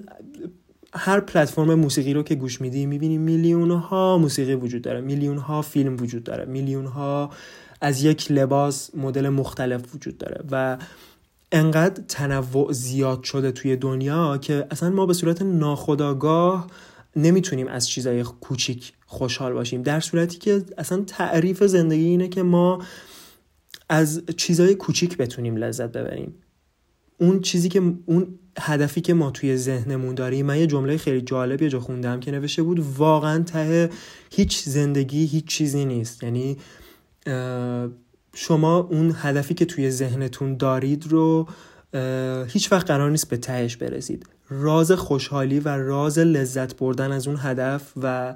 [0.93, 5.63] هر پلتفرم موسیقی رو که گوش میدی می‌بینی میلیون ها موسیقی وجود داره میلیون ها
[5.63, 7.31] فیلم وجود داره میلیون ها
[7.81, 10.77] از یک لباس مدل مختلف وجود داره و
[11.55, 16.67] انقدر تنوع زیاد شده توی دنیا که اصلا ما به صورت ناخودآگاه
[17.17, 19.83] نمی‌تونیم از چیزای کوچیک خوشحال باشیم.
[19.83, 22.83] در صورتی که اصلا تعریف زندگی اینه که ما
[23.89, 26.35] از چیزای کوچیک بتونیم لذت ببریم.
[27.19, 31.63] اون چیزی که اون هدفی که ما توی ذهنمون داریم من یه جمله خیلی جالب
[31.63, 33.91] یه جا خوندم که نوشته بود واقعا ته
[34.31, 36.23] هیچ زندگی هیچ چیزی نیست.
[36.23, 36.57] یعنی
[38.35, 41.49] شما اون هدفی که توی ذهنتون دارید رو
[42.47, 44.27] هیچ وقت قرار نیست به تهش برسید.
[44.51, 48.35] راز خوشحالی و راز لذت بردن از اون هدف و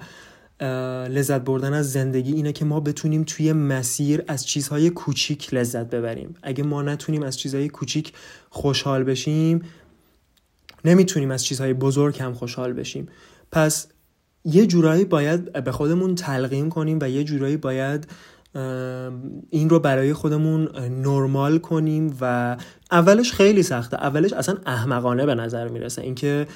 [1.08, 6.34] لذت بردن از زندگی اینه که ما بتونیم توی مسیر از چیزهای کوچیک لذت ببریم.
[6.42, 8.12] اگه ما نتونیم از چیزهای کوچیک
[8.50, 9.62] خوشحال بشیم
[10.84, 13.08] نمی‌تونیم از چیزهای بزرگ هم خوشحال بشیم.
[13.52, 13.86] پس
[14.44, 18.06] یه جورایی باید به خودمون تلقیم کنیم و یه جورایی باید
[19.50, 22.56] این رو برای خودمون نرمال کنیم و
[22.92, 23.96] اولش خیلی سخته.
[23.96, 26.02] اولش اصلا احمقانه به نظر می‌رسه.
[26.02, 26.46] اینکه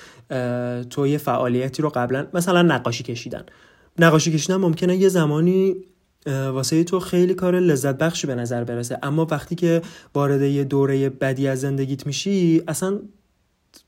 [0.91, 3.43] تو یه فعالیتی رو قبلا مثلا نقاشی کشیدن.
[3.99, 5.77] نقاشی کشیدن ممکنه یه زمانی
[6.27, 8.99] واسه تو خیلی کار لذت بخشی به نظر برسه.
[9.03, 9.83] اما وقتی که
[10.15, 12.99] وارد یه دوره بدی از زندگیت میشی اصلا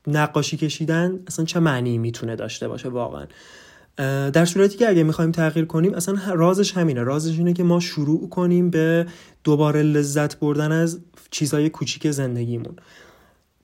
[0.07, 3.25] نقاشی کشیدن اصلا چه معنی می‌تونه داشته باشه واقعا؟
[3.97, 7.03] در صورتی که اگه می‌خوایم تغییر کنیم اصلا رازش همینه.
[7.03, 9.05] رازش اینه که ما شروع کنیم به
[9.43, 10.99] دوباره لذت بردن از
[11.31, 12.75] چیزهای کوچیک زندگیمون.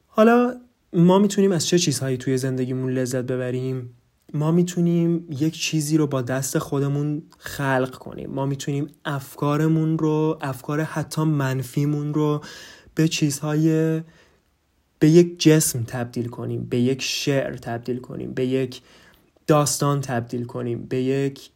[0.08, 0.56] حالا
[0.94, 3.90] ما می‌تونیم از چه چیزهایی توی زندگیمون لذت ببریم؟
[4.34, 8.30] ما می‌تونیم یک چیزی رو با دست خودمون خلق کنیم.
[8.30, 12.42] ما می‌تونیم افکارمون رو افکار حتی منفیمون رو
[12.96, 14.02] به چیزهای
[15.00, 18.82] به یک جسم تبدیل کنیم به یک شعر تبدیل کنیم به یک
[19.52, 20.86] داستان تبدیل کنیم.
[20.90, 21.50] به یک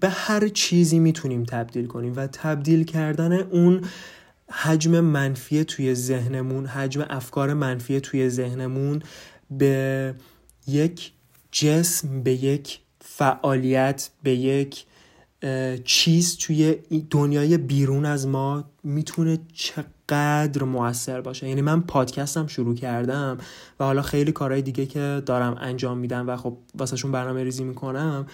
[0.00, 3.84] به هر چیزی می‌تونیم تبدیل کنیم و تبدیل کردن اون
[4.50, 9.02] حجم منفی توی ذهنمون حجم افکار منفی توی ذهنمون
[9.50, 10.14] به
[10.66, 11.12] یک
[11.52, 14.84] جسم به یک فعالیت به یک
[15.84, 16.76] چیز توی
[17.10, 19.95] دنیای بیرون از ما می‌تونه چقدر
[20.62, 21.48] موثر باشه.
[21.48, 23.38] یعنی من پادکستم شروع کردم
[23.80, 28.26] و حالا خیلی کارهای دیگه که دارم انجام میدم و خب واسهشون برنامه ریزی می‌کنم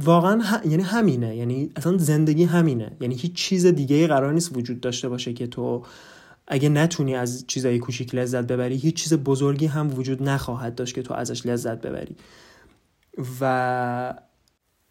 [0.00, 1.36] واقعا یعنی همینه.
[1.36, 2.96] یعنی اصلا زندگی همینه.
[3.00, 5.84] یعنی هیچ چیز دیگه قرار نیست وجود داشته باشه که تو
[6.46, 11.02] اگه نتونی از چیزای کوچیک لذت ببری هیچ چیز بزرگی هم وجود نخواهد داشت که
[11.02, 12.16] تو ازش لذت ببری.
[13.40, 14.14] و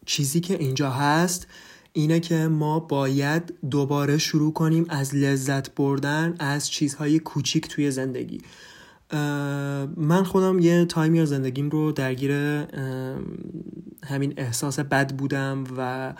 [0.06, 1.46] چیزی که اینجا هست
[1.92, 8.40] اینه که ما باید دوباره شروع کنیم از لذت بردن از چیزهای کوچیک توی زندگی.
[9.96, 12.32] من خودم یه تایمی از زندگیم رو درگیر
[14.04, 16.14] همین احساس بد بودم و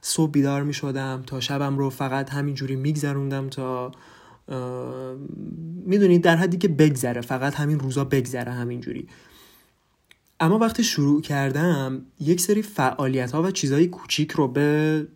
[0.00, 3.92] صبح بیدار می شدم تا شبم رو فقط همینجوری میگذروندم تا
[5.86, 9.08] می‌دونید در حدی که بگذره فقط همین روزا بگذره همینجوری
[10.40, 15.06] اما وقتی شروع کردم یک سری فعالیت ها و چیزهای کوچیک رو به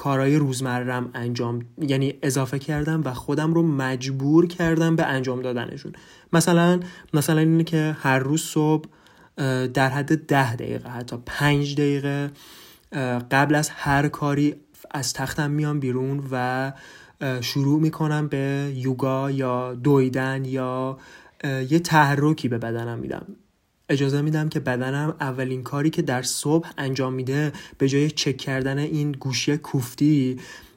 [0.00, 5.92] کارهای روزمرم انجام یعنی اضافه کردم و خودم رو مجبور کردم به انجام دادنشون.
[6.32, 6.80] مثلا
[7.14, 8.88] مثلا اینه که هر روز صبح
[9.74, 12.30] در حد ده دقیقه حتی پنج دقیقه
[13.30, 14.54] قبل از هر کاری
[14.90, 16.72] از تختم میام بیرون و
[17.40, 20.98] شروع می‌کنم به یوگا یا دویدن یا
[21.44, 23.26] یه تحرکی به بدنم میدم.
[23.90, 28.78] اجازه میدم که بدنم اولین کاری که در صبح انجام میده به جای چک کردن
[28.78, 30.36] این گوشی کوفتی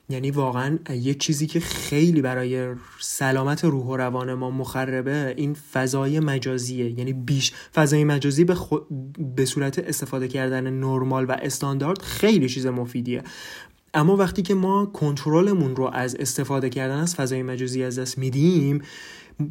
[0.09, 6.19] یعنی واقعا یک چیزی که خیلی برای سلامت روح و روان ما مخربه این فضای
[6.19, 6.99] مجازیه.
[6.99, 8.57] یعنی بیش فضای مجازی به,
[9.35, 13.23] به صورت استفاده کردن نرمال و استاندارد خیلی چیز مفیدیه.
[13.93, 18.81] اما وقتی که ما کنترلمون رو از استفاده کردن از فضای مجازی از دست میدیم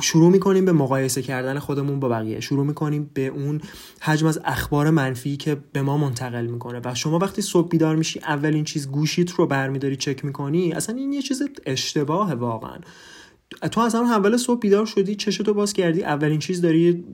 [0.03, 2.41] شروع می‌کنیم به مقایسه کردن خودمون با بقیه.
[2.41, 3.61] شروع می‌کنیم به اون
[4.01, 6.81] حجم از اخبار منفی که به ما منتقل می‌کنه.
[6.85, 11.13] و شما وقتی صبح بیدار میشی اولین چیز گوشیت رو برمیداری چک می‌کنی اصلا این
[11.13, 12.79] یه چیز اشتباه واقعا.
[13.73, 17.05] تو از همون اول صبح بیدار شدی چشتو باز کردی اولین چیز داری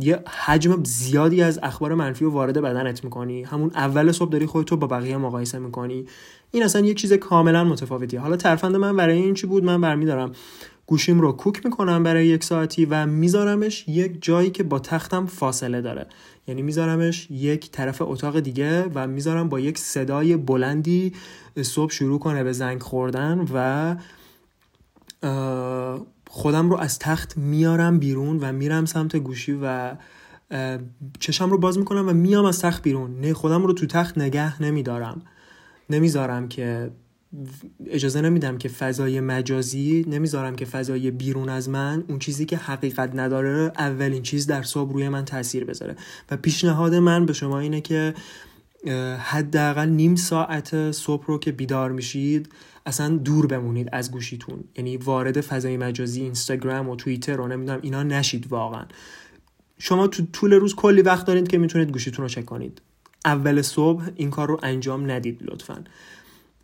[0.00, 3.42] یه حجم زیادی از اخبار منفی رو وارد بدنت می‌کنی.
[3.42, 6.06] همون اول صبح داری خودتو با بقیه مقایسه می‌کنی.
[6.50, 8.20] این اصلا یه چیز کاملا متفاوتیه.
[8.20, 10.32] حالا ترفند من برای این چی بود؟ من برمیدارم.
[10.88, 15.80] گوشیم رو کوک می‌کنم برای یک ساعتی و میذارمش یک جایی که با تختم فاصله
[15.80, 16.06] داره.
[16.46, 21.12] یعنی میذارمش یک طرف اتاق دیگه و می‌ذارم با یک صدای بلندی
[21.62, 23.96] صبح شروع کنه به زنگ خوردن و
[26.30, 29.96] خودم رو از تخت میارم بیرون و میرم سمت گوشی و
[31.20, 33.20] چشم رو باز می‌کنم و میام از تخت بیرون.
[33.20, 35.22] نه خودم رو تو تخت نگه نمیدارم.
[35.90, 36.90] نمی‌ذارم که
[37.86, 43.10] اجازه نمیدم که فضای مجازی نمی‌ذارم که فضای بیرون از من اون چیزی که حقیقت
[43.14, 45.96] نداره اولین چیز در صبح روی من تاثیر بذاره.
[46.30, 48.14] و پیشنهاد من به شما اینه که
[49.18, 52.48] حداقل نیم ساعت صبح رو که بیدار میشید
[52.86, 54.64] اصلا دور بمونید از گوشیتون.
[54.76, 58.84] یعنی وارد فضای مجازی اینستاگرام و توییتر و نمی‌دونم اینا نشید واقعا.
[59.78, 62.82] شما تو طول روز کلی وقت دارید که می‌تونید گوشیتون رو چک کنید.
[63.24, 65.84] اول صبح این کار رو انجام ندید لطفا.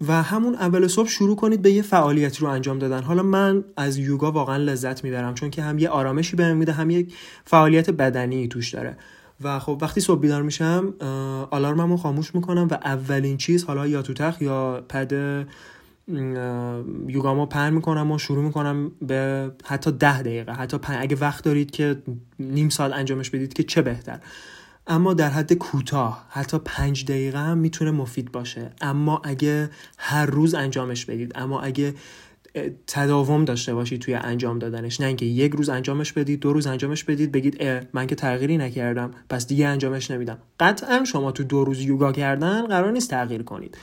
[0.09, 3.03] و همون اول صبح شروع کنید به یه فعالیتی رو انجام دادن.
[3.03, 6.91] حالا من از یوگا واقعا لذت می‌برم چون که هم یه آرامشی بهم میده هم
[6.91, 7.15] یک
[7.45, 8.97] فعالیت بدنی توش داره.
[9.43, 10.95] و خب وقتی صبح بیدار میشم
[11.51, 15.13] آلارممو خاموش می‌کنم و اولین چیز حالا یا تو تخت یا پد
[17.09, 22.03] یوگامو پر می‌کنم و شروع می‌کنم به حتی ده دقیقه حتی اگه وقت دارید که
[22.39, 24.21] نیم سال انجامش بدید که چه بهتر.
[24.87, 28.71] اما در حد کوتاه حتی پنج دقیقه هم می‌تونه مفید باشه.
[28.81, 31.95] اما اگه هر روز انجامش بدید اما اگه
[32.87, 37.05] تداوم داشته باشید توی انجام دادنش نه اینکه یک روز انجامش بدید دو روز انجامش
[37.05, 40.39] بدید بگید من که تغییری نکردم پس دیگه انجامش نمیدم.
[40.61, 43.79] قطعا شما تو دو روز یوگا کردن قرار نیست تغییر کنید.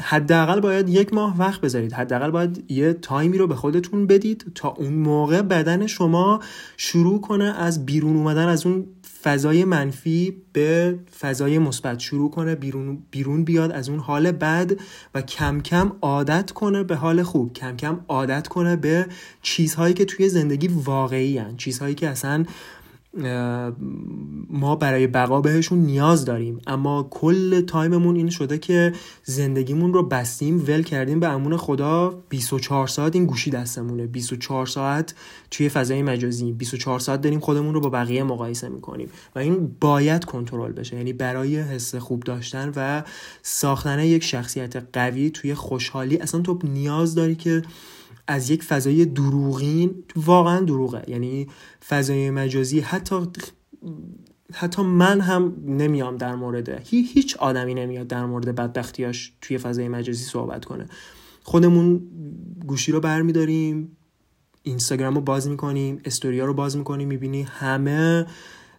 [0.00, 1.92] حداقل باید یک ماه وقت بذارید.
[1.92, 6.40] حداقل باید یه تایمی رو به خودتون بدید تا اون موقع بدن شما
[6.76, 8.86] شروع کنه از بیرون اومدن از اون
[9.26, 14.72] فضای منفی به فضای مثبت شروع کنه بیرون بیرون بیاد از اون حال بد
[15.14, 19.06] و کم کم عادت کنه به حال خوب کم کم عادت کنه به
[19.42, 21.56] چیزهایی که توی زندگی واقعی هن.
[21.56, 22.44] چیزهایی که اصلا
[24.50, 26.60] ما برای بقا بهشون نیاز داریم.
[26.66, 28.92] اما کل تایممون این شده که
[29.24, 32.22] زندگیمون رو بستیم ول کردیم به امون خدا.
[32.28, 34.06] 24 ساعت این گوشی دستمونه.
[34.06, 35.14] 24 ساعت
[35.50, 36.52] توی فضای مجازی.
[36.52, 39.08] 24 ساعت داریم خودمون رو با بقیه مقایسه می‌کنیم.
[39.34, 40.96] و این باید کنترل بشه.
[40.96, 43.02] یعنی برای حس خوب داشتن و
[43.42, 46.16] ساختن یک شخصیت قوی توی خوشحالی.
[46.16, 47.62] اصلا تو نیاز داری که
[48.26, 51.02] از یک فضای دروغین واقعا دروغه.
[51.08, 51.46] یعنی
[51.88, 53.16] فضای مجازی حتی
[54.52, 60.24] حتی من هم نمیام در مورد هیچ آدمی نمیاد در مورد بدبختیاش توی فضای مجازی
[60.24, 60.86] صحبت کنه.
[61.42, 62.02] خودمون
[62.66, 63.96] گوشی رو برمیداریم
[64.62, 68.26] اینستاگرام رو باز می‌کنیم استوریا رو باز می‌کنیم می‌بینی همه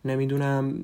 [0.07, 0.75] نمی‌دونم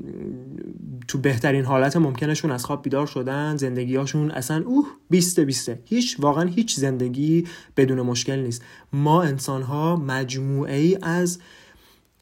[1.07, 5.79] تو بهترین حالت ممکنشون از خواب بیدار شدن زندگیاشون اصلا اوه بیسته بیسته.
[5.85, 8.61] هیچ واقعا هیچ زندگی بدون مشکل نیست.
[8.93, 11.39] ما انسان ها مجموعه ای از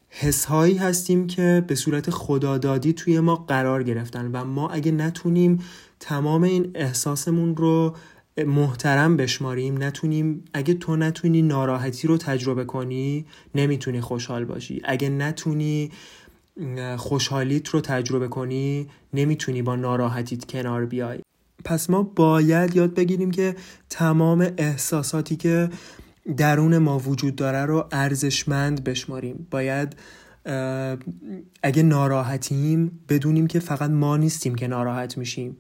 [0.10, 5.60] حسهایی هستیم که به صورت خدادادی توی ما قرار گرفتن و ما اگه نتونیم
[6.00, 7.96] تمام این احساسمون رو
[8.38, 13.26] محترم بشماریم نتونیم اگه تو نتونی ناراحتی رو تجربه کنی
[13.56, 14.82] نمی‌تونی خوشحال باشی.
[14.84, 15.92] اگه نتونی
[16.98, 21.20] خوشحالیت رو تجربه کنی نمی‌تونی با ناراحتیت کنار بیای.
[21.64, 23.56] پس ما باید یاد بگیریم که
[23.90, 25.70] تمام احساساتی که
[26.38, 29.48] درون ما وجود داره رو ارزشمند بشماریم.
[29.52, 29.96] باید
[31.64, 35.58] اگه ناراحتیم بدونیم که فقط ما نیستیم که ناراحت میشیم.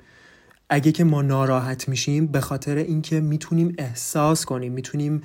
[0.70, 5.22] اگه که ما ناراحت میشیم به خاطر اینکه می‌تونیم احساس کنیم می‌تونیم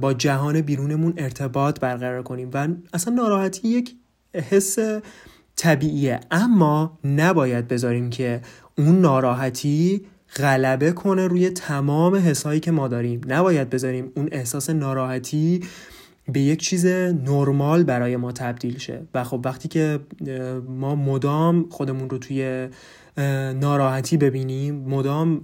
[0.00, 2.50] با جهان بیرونمون ارتباط برقرار کنیم.
[2.52, 3.96] و اصلا ناراحتی یک
[4.34, 4.78] حس
[5.56, 6.20] طبیعیه.
[6.30, 8.40] اما نباید بذاریم که
[8.78, 10.06] اون ناراحتی
[10.36, 13.20] غلبه کنه روی تمام حسایی که ما داریم.
[13.28, 15.60] نباید بذاریم اون احساس ناراحتی
[16.32, 19.02] به یک چیز نرمال برای ما تبدیل شه.
[19.14, 20.00] و خب وقتی که
[20.68, 22.68] ما مدام خودمون رو توی
[23.60, 25.40] ناراحتی ببینیم مدام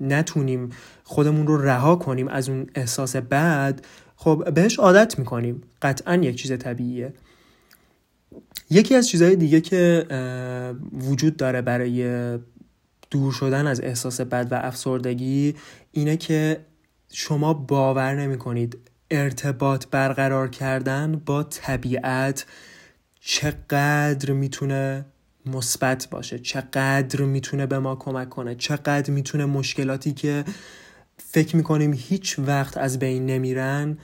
[0.00, 0.68] نتونیم
[1.04, 3.80] خودمون رو رها کنیم از اون احساس بد
[4.16, 5.62] خب بهش عادت می‌کنیم.
[5.82, 7.12] قطعا یک چیز طبیعیه.
[8.70, 10.06] یکی از چیزهای دیگه که
[10.92, 12.38] وجود داره برای
[13.10, 15.54] دور شدن از احساس بد و افسردگی
[15.92, 16.60] اینه که
[17.12, 18.78] شما باور نمی کنید
[19.10, 22.46] ارتباط برقرار کردن با طبیعت
[23.20, 25.04] چقدر می‌تونه
[25.46, 30.44] مثبت باشه چقدر می‌تونه به ما کمک کنه چقدر می‌تونه مشکلاتی که
[31.16, 33.98] فکر می‌کنیم هیچ وقت از بین نمیرن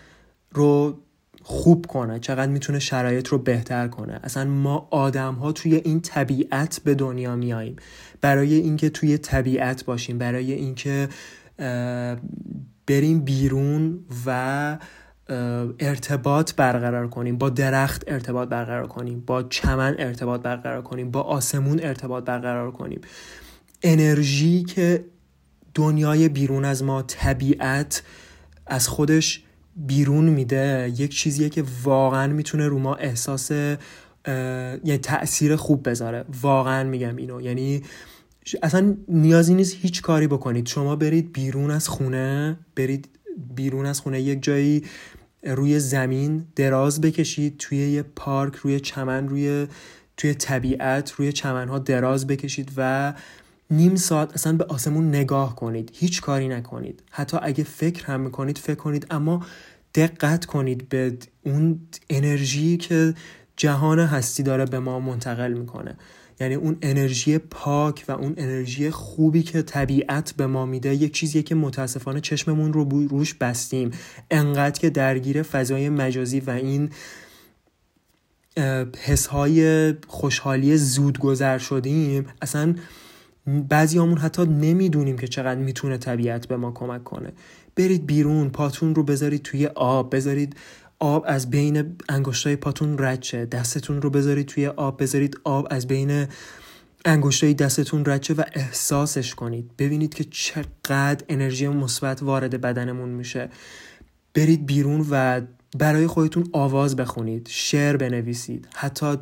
[0.51, 1.01] رو
[1.47, 4.21] خوب کنه چقدر می‌تونه شرایط رو بهتر کنه.
[4.23, 7.77] اصلا ما آدم ها توی این طبیعت به دنیا میاییم.
[8.21, 11.09] برای اینکه توی طبیعت باشیم برای اینکه
[12.87, 14.79] بریم بیرون و
[15.81, 17.39] ارتباط برقرار کنیم.
[17.39, 23.01] با درخت ارتباط برقرار کنیم با چمن ارتباط برقرار کنیم با آسمون ارتباط برقرار کنیم.
[23.83, 25.05] انرژی که
[25.75, 28.03] دنیای بیرون از ما طبیعت
[28.67, 29.44] از خودش
[29.77, 33.51] بیرون میده یک چیزیه که واقعا می‌تونه رو ما احساس
[34.85, 36.25] یه تاثیر خوب بذاره.
[36.43, 37.41] واقعا میگم اینو.
[37.41, 37.83] یعنی
[38.63, 40.67] اصلا نیازی نیست هیچ کاری بکنید.
[40.67, 43.09] شما برید بیرون از خونه برید
[43.55, 44.85] بیرون از خونه یک جایی
[45.43, 49.67] روی زمین دراز بکشید توی یه پارک روی چمن روی
[50.17, 53.15] توی طبیعت روی چمنها دراز بکشید و
[53.71, 55.91] نیم ساعت اصلا به آسمون نگاه کنید.
[55.95, 57.03] هیچ کاری نکنید.
[57.11, 59.07] حتی اگه فکر هم می‌کنید فکر کنید.
[59.11, 59.47] اما
[59.95, 63.15] دقت کنید به اون انرژی که
[63.57, 65.97] جهان هستی داره به ما منتقل می‌کنه.
[66.41, 71.43] یعنی اون انرژی پاک و اون انرژی خوبی که طبیعت به ما میده یک چیزیه
[71.43, 73.91] که متاسفانه چشممون رو روش بستیم.
[74.31, 76.91] انقدر که درگیر فضای مجازی و این
[78.99, 82.75] حسهای خوشحالی زود گذر شدیم اصلا
[83.47, 87.33] بعضی همون حتی نمی‌دونیم که چقدر می‌تونه طبیعت به ما کمک کنه.
[87.77, 90.57] برید بیرون پاتون رو بذارید توی آب بذارید
[90.99, 93.47] آب از بین انگشتای پاتون رد شه.
[93.47, 96.27] دستتون رو بذارید توی آب بذارید آب از بین
[97.05, 99.71] انگشتای دستتون رد شه و احساسش کنید.
[99.79, 103.51] ببینید که چقدر انرژی مثبت وارد بدنمون میشه.
[104.35, 105.41] برید بیرون و
[105.79, 108.69] برای خودتون آواز بخونید شعر بنویسید.
[108.75, 109.17] حتی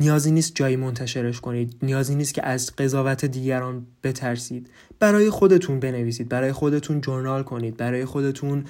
[0.00, 1.76] نیازی نیست جایی منتشرش کنید.
[1.82, 4.70] نیازی نیست که از قضاوت دیگران بترسید.
[4.98, 6.28] برای خودتون بنویسید.
[6.28, 7.76] برای خودتون جورنال کنید.
[7.76, 8.64] برای خودتون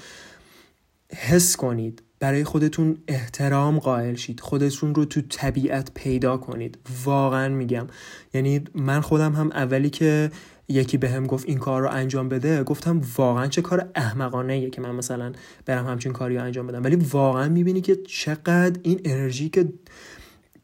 [1.12, 2.02] حس کنید.
[2.20, 4.40] برای خودتون احترام قائل شید.
[4.40, 6.78] خودتون رو تو طبیعت پیدا کنید.
[7.04, 7.86] واقعا میگم.
[8.34, 10.30] یعنی من خودم هم اولی که
[10.68, 14.80] یکی به گفت این کار رو انجام بده گفتم واقعا چه کار احمقانه ایه که
[14.80, 15.32] من مثلا
[15.66, 16.84] برم همچین کاری رو انجام بدم.
[16.84, 19.68] ولی واقعا می‌بینی که چقدر این انرژی که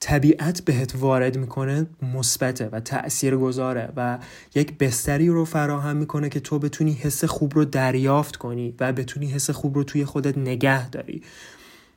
[0.06, 4.18] طبیعت بهت وارد می‌کنه مثبته و تأثیر گذاره و
[4.54, 9.26] یک بستری رو فراهم می‌کنه که تو بتونی حس خوب رو دریافت کنی و بتونی
[9.26, 11.22] حس خوب رو توی خودت نگه داری.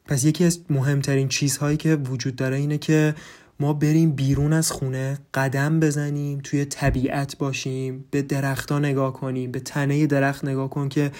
[0.05, 3.15] پس یکی از مهمترین چیزهایی که وجود داره اینه که
[3.59, 9.59] ما بریم بیرون از خونه قدم بزنیم توی طبیعت باشیم به درختها نگاه کنیم به
[9.59, 11.11] تنه درخت نگاه کن که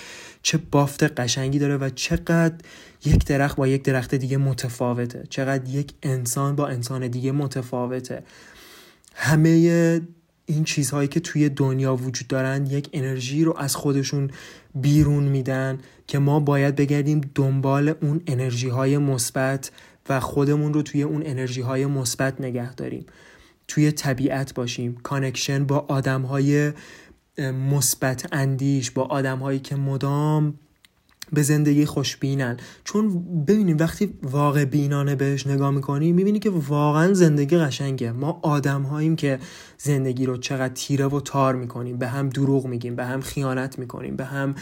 [0.42, 2.56] چه بافت قشنگی داره و چقدر
[3.06, 5.24] یک درخت با یک درخت دیگه متفاوته.
[5.30, 8.24] چقدر یک انسان با انسان دیگه متفاوته.
[9.16, 10.02] همه
[10.46, 14.30] این چیزهایی که توی دنیا وجود دارن یک انرژی رو از خودشون
[14.76, 15.78] بیرون میدن
[16.08, 19.72] که ما باید بگردیم دنبال اون انرژی های مثبت
[20.10, 23.06] و خودمون رو توی اون انرژی های مثبت نگه داریم.
[23.68, 24.98] توی طبیعت باشیم.
[25.04, 26.72] connection با آدم های
[27.72, 30.54] مثبت اندیش با آدم هایی که مدام
[31.34, 32.58] به زندگی خوشبینن.
[32.84, 38.12] چون ببینیم وقتی واقع بینانه بهش نگاه می‌کنیم می‌بینی که واقعا زندگی قشنگه.
[38.12, 39.40] ما آدم هاییم که
[39.78, 44.16] زندگی رو چقدر تیره و تار می‌کنیم به هم دروغ میگیم به هم خیانت می‌کنیم
[44.16, 44.56] به هم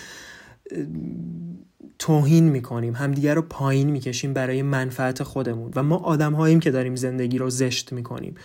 [2.00, 5.72] توهین می‌کنیم همدیگر رو پایین می‌کشیم برای منفعت خودمون.
[5.76, 8.36] و ما آدم هاییم که داریم زندگی رو زشت می‌کنیم.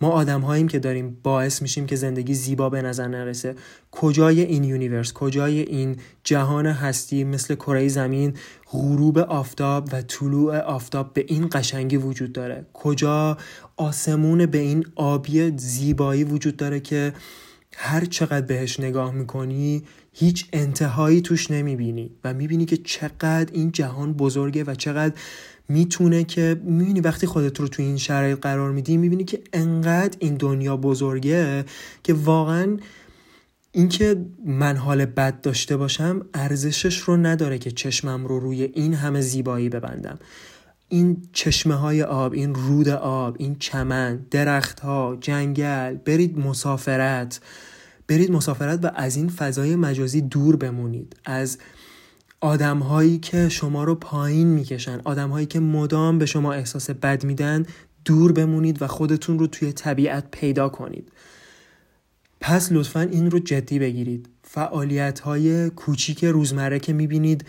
[0.00, 3.54] ما آدم هاییم که داریم باعث میشیم که زندگی زیبا به نظر نرسه.
[3.90, 8.34] کجای این یونیورس؟ کجای این جهان هستی مثل کره زمین
[8.72, 13.38] غروب آفتاب و طلوع آفتاب به این قشنگی وجود داره؟ کجا
[13.76, 17.12] آسمون به این آبی زیبایی وجود داره که
[17.76, 19.82] هر چقدر بهش نگاه می‌کنی
[20.16, 25.14] هیچ انتهایی توش نمی‌بینی و می‌بینی که چقدر این جهان بزرگه و چقدر
[25.68, 30.34] می‌تونه که می‌بینی وقتی خودت رو تو این شرایط قرار میدی می‌بینی که انقدر این
[30.34, 31.64] دنیا بزرگه
[32.02, 32.76] که واقعا
[33.72, 39.20] اینکه من حال بد داشته باشم ارزشش رو نداره که چشمم رو روی این همه
[39.20, 40.18] زیبایی ببندم.
[40.88, 47.40] این چشمه های آب این رود آب این چمن درخت ها جنگل برید مسافرت.
[48.08, 51.16] برید مسافرت و از این فضای مجازی دور بمونید.
[51.24, 51.58] از
[52.40, 57.24] آدم هایی که شما رو پایین می‌کشن آدم هایی که مدام به شما احساس بد
[57.24, 57.66] میدن
[58.04, 61.12] دور بمونید و خودتون رو توی طبیعت پیدا کنید.
[62.40, 64.28] پس لطفا این رو جدی بگیرید.
[64.42, 67.44] فعالیت های کوچیک روزمره که می‌بینید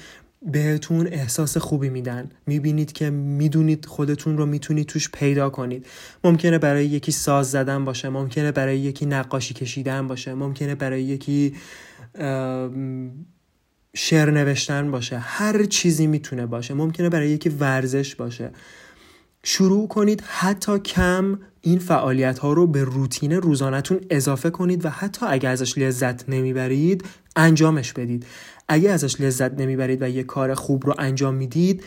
[0.45, 2.29] بهتون احساس خوبی میدن.
[2.47, 5.85] می‌بینید که می‌دونید خودتون رو می‌تونید توش پیدا کنید.
[6.23, 11.55] ممکنه برای یکی ساز زدن باشه ممکنه برای یکی نقاشی کشیدن باشه ممکنه برای یکی
[13.95, 15.17] شعر نوشتن باشه.
[15.17, 16.73] هر چیزی می‌تونه باشه.
[16.73, 18.51] ممکنه برای یکی ورزش باشه.
[19.43, 25.25] شروع کنید حتی کم این فعالیت ها رو به روتین روزانهتون اضافه کنید و حتی
[25.29, 27.03] اگر ازش لذت نمی‌برید
[27.35, 28.25] انجامش بدید.
[28.67, 31.83] اگه ازش لذت نمی‌برید و یه کار خوب رو انجام می‌دید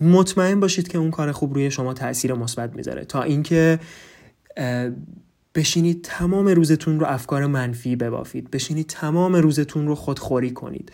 [0.00, 3.04] مطمئن باشید که اون کار خوب روی شما تاثیر مثبت می‌ذاره.
[3.04, 3.78] تا اینکه
[5.54, 8.50] بشینید تمام روزتون رو افکار منفی ببافید.
[8.50, 10.92] بشینید تمام روزتون رو خودخوری کنید.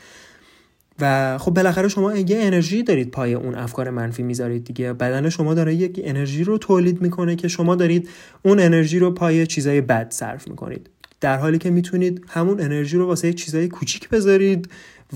[1.01, 4.93] و خب بالاخره شما یه انرژی دارید پای اون افکار منفی می‌ذارید دیگه.
[4.93, 8.09] بدن شما داره یک انرژی رو تولید می‌کنه که شما دارید
[8.43, 10.91] اون انرژی رو پای چیزای بد صرف می‌کنید.
[11.21, 14.69] در حالی که می‌تونید همون انرژی رو واسه چیزای کوچیک بذارید.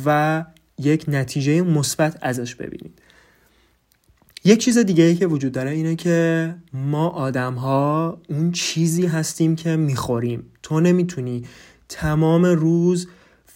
[0.07, 0.45] و
[0.79, 2.99] یک نتیجه مثبت ازش ببینید.
[4.45, 9.57] یک چیز دیگه ای که وجود داره اینه که ما آدم ها اون چیزی هستیم
[9.57, 10.47] که می‌خوریم.
[10.63, 11.45] تو نمی‌تونی
[11.89, 13.09] تمام روز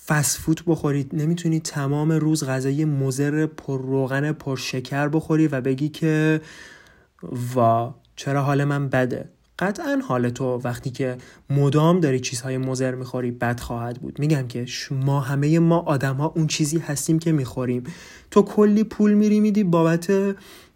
[0.06, 6.40] فسفوت بخورید نمی‌تونی تمام روز غذای مزر پر روغن پر شکر بخوری و بگی که
[7.54, 9.28] وا چرا حال من بده؟
[9.58, 11.16] قطعا حال تو وقتی که
[11.50, 14.18] مدام داری چیزهای مزر می‌خوری بد خواهد بود.
[14.18, 17.84] میگم که ما همه ما آدم ها اون چیزی هستیم که می‌خوریم.
[18.30, 20.12] تو کلی پول میری میدی بابت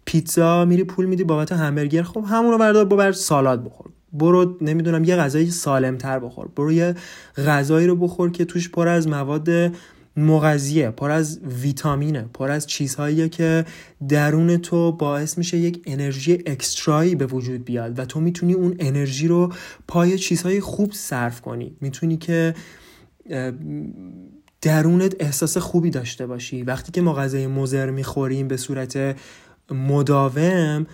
[0.05, 2.03] پیتزا میری پول میدی بابت همبرگر.
[2.03, 3.87] خب همونو بردار ببر سالاد بخور.
[4.13, 6.49] برو نمی‌دونم یه غذای سالمتر بخور.
[6.57, 6.95] برو یه
[7.37, 9.73] غذایی رو بخور که توش پر از مواد
[10.21, 13.65] مغذیه پر از ویتامینه پر از چیزهایی که
[14.09, 19.29] درون تو باعث میشه یک انرژی اکسترایی به وجود بیاد و تو می‌تونی اون انرژی
[19.29, 19.53] رو
[19.89, 21.77] پای چیزهای خوب صرف کنی.
[21.81, 22.55] می‌تونی که
[24.63, 26.63] درونت احساس خوبی داشته باشی.
[26.63, 29.17] وقتی که ما مزر می‌خوریم به صورت
[29.71, 30.87] مداوم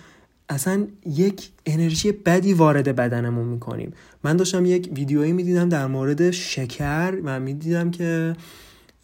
[0.49, 3.93] اصلا یک انرژی بدی وارد بدنمون می‌کنیم.
[4.23, 8.35] من داشتم یک ویدیویی می‌دیدم در مورد شکر و می‌دیدم که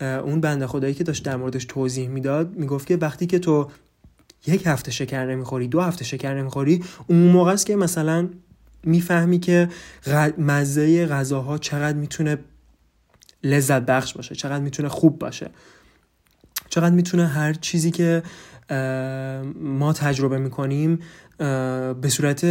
[0.02, 3.70] اون بنده خدایی که داشت در موردش توضیح می‌داد می‌گفت که وقتی که تو
[4.48, 8.30] یک هفته شکر نمی‌خوری دو هفته شکر نمی‌خوری اون موقع است که مثلا
[8.84, 9.70] می‌فهمی که
[10.38, 12.38] مزه غذاها چقدر می‌تونه
[13.44, 15.50] لذت بخش باشه چقدر می‌تونه خوب باشه.
[16.70, 18.24] چقدر می‌تونه هر چیزی که
[19.62, 21.00] ما تجربه می‌کنیم
[22.02, 22.46] به صورت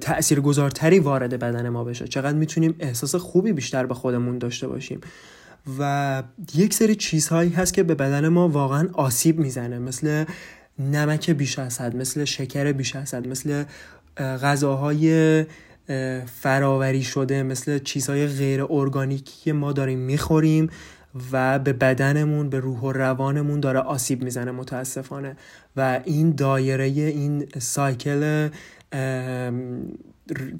[0.00, 2.08] تاثیرگذارتری وارد بدن ما بشه.
[2.08, 5.00] چقدر می‌تونیم احساس خوبی بیشتر به خودمون داشته باشیم.
[5.78, 6.22] و
[6.54, 9.78] یک سری چیزهایی هست که به بدن ما واقعا آسیب می‌زنه.
[9.78, 10.24] مثل
[10.78, 13.64] نمک بیش از حد مثل شکر بیش از حد مثل
[14.18, 15.44] غذاهای
[16.26, 20.70] فراوری شده مثل چیزهای غیر ارگانیکی که ما داریم می‌خوریم
[21.32, 25.36] و به بدنمون به روح و روانمون داره آسیب می‌زنه متاسفانه.
[25.76, 28.48] و این دایره این سایکل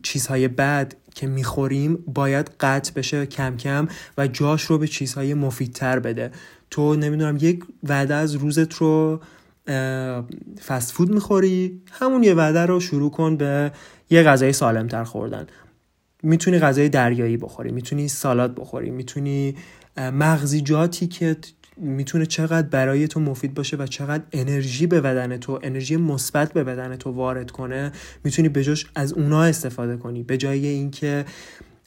[0.03, 3.89] چیزهای بد که می‌خوریم باید قطع بشه کم کم
[4.19, 6.31] و جاش رو به چیزهای مفیدتر بده.
[6.71, 9.21] تو نمی‌دونم یک وعده از روزت رو
[10.67, 13.73] فست فود می‌خوری همون یه وعده رو شروع کن به
[14.11, 15.47] یه غذای سالمتر خوردن.
[16.23, 19.57] می‌تونی غذای دریایی بخوری می‌تونی سالاد بخوری می‌تونی
[19.97, 21.37] مغزیجاتی که
[21.77, 26.65] می‌تونه چقدر برای تو مفید باشه و چقدر انرژی به بدن تو انرژی مثبت به
[26.65, 27.93] بدن تو وارد کنه
[28.25, 30.23] می‌تونی به جاش از اونا استفاده کنی.
[30.23, 31.25] به جای اینکه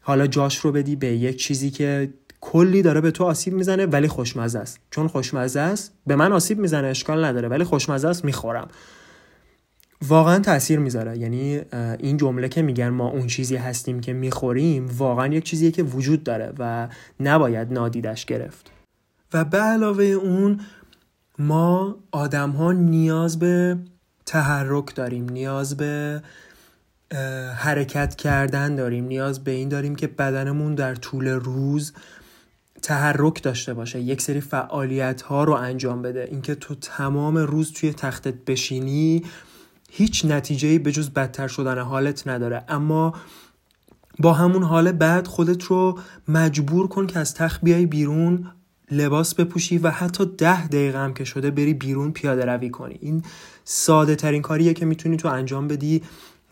[0.02, 4.08] حالا جاش رو بدی به یک چیزی که کلی داره به تو آسیب می‌زنه ولی
[4.08, 4.80] خوشمزه است.
[4.92, 8.68] چون خوشمزه است به من آسیب می‌زنه اشکال نداره ولی خوشمزه است می‌خورم.
[10.08, 11.18] واقعا تاثیر می‌ذاره.
[11.18, 11.62] یعنی
[12.00, 16.24] این جمله که میگن ما اون چیزی هستیم که می‌خوریم واقعا یک چیزیه که وجود
[16.24, 16.88] داره و
[17.20, 18.72] نباید نادیدش گرفت.
[19.34, 20.60] و به علاوه اون
[21.40, 23.78] ما آدم ها نیاز به
[24.26, 26.22] تحرک داریم نیاز به
[27.56, 31.94] حرکت کردن داریم نیاز به این داریم که بدنمون در طول روز
[32.82, 36.28] تحرک داشته باشه یک سری فعالیت ها رو انجام بده.
[36.32, 39.24] اینکه تو تمام روز توی تختت بشینی
[39.90, 42.64] هیچ نتیجه به جز بدتر شدن حالت نداره.
[42.68, 43.14] اما
[44.20, 48.52] با همون حال بعد خودت رو مجبور کن که از تخت بیای بیرون
[48.92, 52.98] لباس بپوشی و حتی ده دقیقه هم که شده بری بیرون پیاده روی کنی.
[53.02, 53.24] این
[53.64, 56.02] ساده ترین کاریه که می‌تونی تو انجام بدی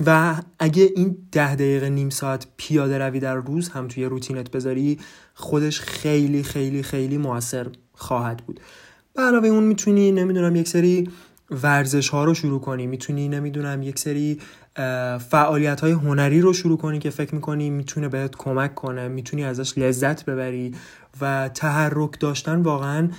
[0.06, 5.00] و اگه این ده دقیقه نیم ساعت پیاده روی در روز هم توی روتینت بذاری
[5.34, 8.60] خودش خیلی خیلی خیلی موثر خواهد بود.
[9.16, 11.10] علاوه اون می‌تونی نمی‌دونم یک سری
[11.64, 12.88] ورزش ها رو شروع کنی.
[12.88, 14.40] می‌تونی نمی‌دونم یک سری
[15.30, 19.08] فعالیت های هنری رو شروع کنی که فکر می‌کنی می‌تونه بهت کمک کنه.
[19.08, 20.76] می‌تونی ازش لذت ببری.
[21.22, 23.10] و تحرک داشتن واقعا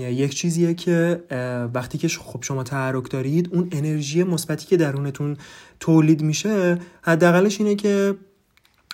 [0.00, 1.22] یک چیزیه که
[1.74, 5.36] وقتی که خب شما تحرک دارید اون انرژی مثبتی که درونتون
[5.80, 8.14] تولید میشه حداقلش اینه که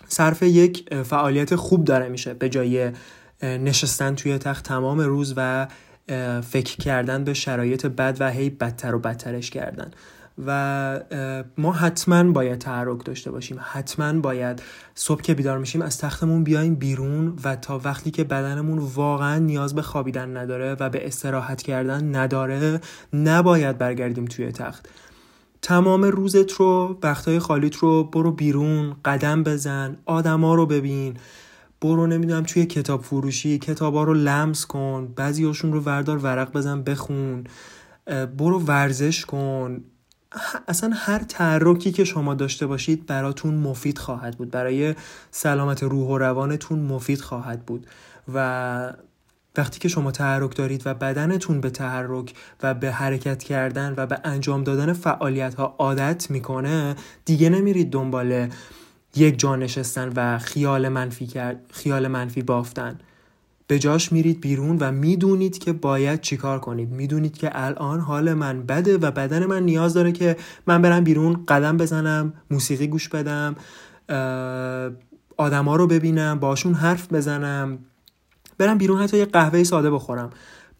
[0.09, 2.35] صرف یک فعالیت خوب داره میشه.
[2.35, 2.91] به جای
[3.43, 5.67] نشستن توی تخت تمام روز و
[6.43, 9.91] فکر کردن به شرایط بد و هی بدتر و بدترش کردن.
[10.47, 11.01] و
[11.59, 13.59] ما حتما باید تحرک داشته باشیم.
[13.61, 14.63] حتما باید
[14.95, 19.75] صبح که بیدار میشیم از تختمون بیایم بیرون و تا وقتی که بدنمون واقعا نیاز
[19.75, 22.81] به خوابیدن نداره و به استراحت کردن نداره
[23.13, 24.89] نباید برگردیم توی تخت.
[25.63, 31.17] تمام روزت رو وقتهای خالیت رو برو بیرون قدم بزن آدما رو ببین.
[31.81, 37.45] برو نمی‌دونم توی کتاب فروشی کتابا رو لمس کن بعضیاشون رو وردار ورق بزن بخون.
[38.39, 39.85] برو ورزش کن.
[40.69, 44.51] اصلا هر تحرکی که شما داشته باشید براتون مفید خواهد بود.
[44.51, 44.95] برای
[45.31, 47.87] سلامت روح و روانتون مفید خواهد بود.
[48.35, 48.93] و
[49.57, 54.21] وقتی که شما تحرک دارید و بدنتون به تحرک و به حرکت کردن و به
[54.25, 58.49] انجام دادن فعالیت ها عادت می‌کنه دیگه نمیرید دنبال
[59.17, 62.99] یک جا نشستن و خیال منفی, کرد، خیال منفی بافتن.
[63.67, 66.91] به جاش میرید بیرون و می‌دونید که باید چیکار کنید.
[66.91, 70.37] می‌دونید که الان حال من بده و بدن من نیاز داره که
[70.67, 73.57] من برم بیرون قدم بزنم موسیقی گوش بدم
[75.37, 77.79] آدما رو ببینم باشون حرف بزنم.
[78.59, 80.31] برم بیرون حتی یه قهوه ساده بخورم.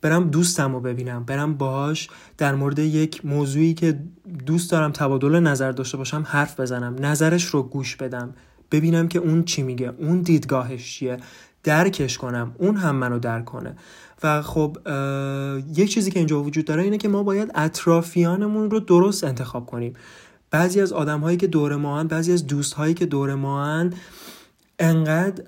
[0.01, 1.25] برم دوستم رو ببینم.
[1.25, 2.09] برم باهاش
[2.39, 4.01] در مورد یک موضوعی که
[4.47, 6.97] دوست دارم تبادل نظر داشته باشم حرف بزنم.
[7.01, 8.35] نظرش رو گوش بدم.
[8.71, 9.93] ببینم که اون چی میگه.
[9.99, 11.17] اون دیدگاهش چیه.
[11.65, 12.55] درکش کنم.
[12.59, 13.77] اون هم منو درک کنه.
[14.23, 14.77] و خب
[15.75, 19.95] یک چیزی که اینجا وجود داره اینه که ما باید اطرافیانمون رو درست انتخاب کنیم.
[20.51, 23.91] بعضی از آدم هایی که دور ما بعضی از دوست هایی که دور ما
[24.79, 25.43] انقدر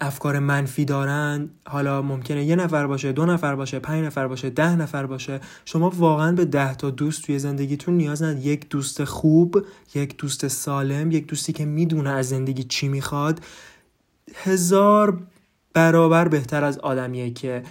[0.00, 1.50] افکار منفی دارن.
[1.66, 5.40] حالا ممکنه یه نفر باشه دو نفر باشه پنج نفر باشه ده نفر باشه.
[5.64, 8.46] شما واقعا به ده تا دوست توی زندگیتون نیاز ندارید.
[8.46, 13.40] یک دوست خوب یک دوست سالم یک دوستی که می‌دونه از زندگی چی می‌خواد.
[14.34, 15.18] هزار
[15.74, 17.62] برابر بهتر از آدمیه که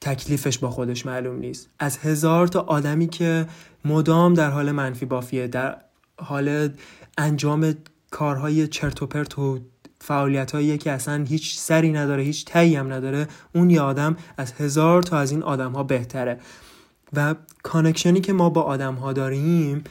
[0.00, 1.68] تکلیفش با خودش معلوم نیست.
[1.78, 3.46] از هزار تا آدمی که
[3.84, 5.76] مدام در حال منفی بافیه در
[6.18, 6.68] حال
[7.18, 7.74] انجام
[8.10, 9.58] کارهای چرت و پرت و
[10.00, 14.52] فعالیت هایی که اصلا هیچ سری نداره هیچ تهی هم نداره اون یه آدم از
[14.52, 16.40] هزار تا از این آدم ها بهتره.
[17.12, 19.84] و connection ی که ما با آدم ها داریم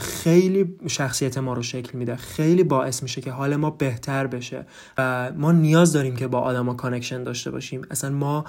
[0.00, 2.16] خیلی شخصیت ما رو شکل میده.
[2.16, 4.66] خیلی باعث میشه که حال ما بهتر بشه.
[4.98, 7.82] و ما نیاز داریم که با آدما connection داشته باشیم.
[7.90, 8.44] اصلا ما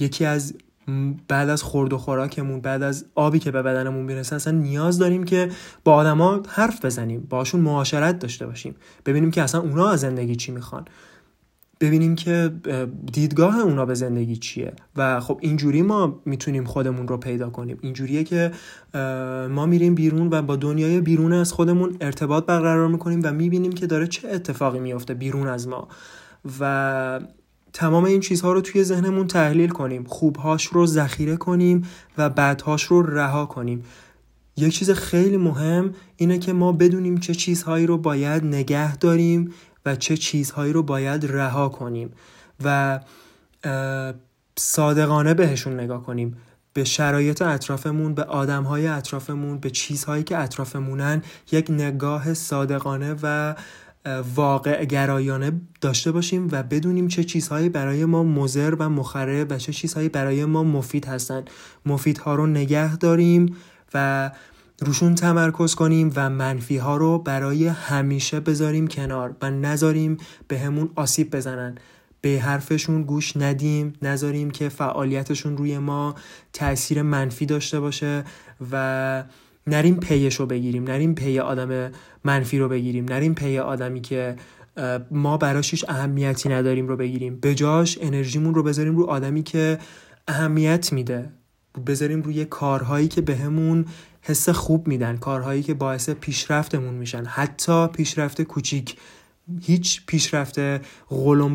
[0.00, 0.54] یکی از
[1.28, 5.24] بعد از خورد و خوراکمون بعد از آبی که به بدنمون می‌رسه اصلا نیاز داریم
[5.24, 5.50] که
[5.84, 7.26] با آدما حرف بزنیم.
[7.30, 8.74] باشون معاشرت داشته باشیم.
[9.06, 10.84] ببینیم که اصلا اونا از زندگی چی می‌خوان.
[11.80, 12.52] ببینیم که
[13.12, 14.72] دیدگاه اونا به زندگی چیه.
[14.96, 17.78] و خب اینجوری ما می‌تونیم خودمون رو پیدا کنیم.
[17.80, 18.52] اینجوریه که
[19.50, 23.86] ما میریم بیرون و با دنیای بیرون از خودمون ارتباط برقرار می‌کنیم و می‌بینیم که
[23.86, 25.88] داره چه اتفاقی میفته بیرون از ما.
[26.60, 27.20] و
[27.72, 30.04] تمام این چیزها رو توی ذهنمون تحلیل کنیم.
[30.04, 31.84] خوبهاش رو ذخیره کنیم
[32.18, 33.84] و بدهاش رو رها کنیم.
[34.56, 39.52] یک چیز خیلی مهم اینه که ما بدونیم چه چیزهایی رو باید نگه داریم
[39.86, 42.10] و چه چیزهایی رو باید رها کنیم
[42.64, 43.00] و
[44.58, 46.36] صادقانه بهشون نگاه کنیم.
[46.72, 53.54] به شرایط اطرافمون به آدمهای اطرافمون به چیزهایی که اطرافمونن یک نگاه صادقانه و
[54.34, 59.72] واقع گرایانه داشته باشیم و بدونیم چه چیزهایی برای ما مزر و مخرب و چه
[59.72, 61.44] چیزهایی برای ما مفید هستن.
[61.86, 63.56] مفیدها رو نگه داریم
[63.94, 64.30] و
[64.80, 70.16] روشون تمرکز کنیم و منفی ها رو برای همیشه بذاریم کنار و نذاریم
[70.48, 71.78] به همون آسیب بزنن.
[72.20, 76.14] به حرفشون گوش ندیم نذاریم که فعالیتشون روی ما
[76.52, 78.24] تاثیر منفی داشته باشه
[78.72, 79.24] و
[79.66, 81.92] نریم پیش رو بگیریم نریم پی آدم
[82.24, 84.36] منفی رو بگیریم نریم پی آدمی که
[85.10, 87.36] ما براش هیچ اهمیتی نداریم رو بگیریم.
[87.40, 89.78] به جاش انرژیمون رو بذاریم رو آدمی که
[90.28, 91.30] اهمیت میده.
[91.86, 93.88] بذاریم روی کارهایی که بهمون به
[94.20, 97.24] حس خوب میدن کارهایی که باعث پیشرفتمون میشن.
[97.24, 98.96] حتی پیشرفت کوچیک.
[99.62, 100.58] هیچ پیشرفت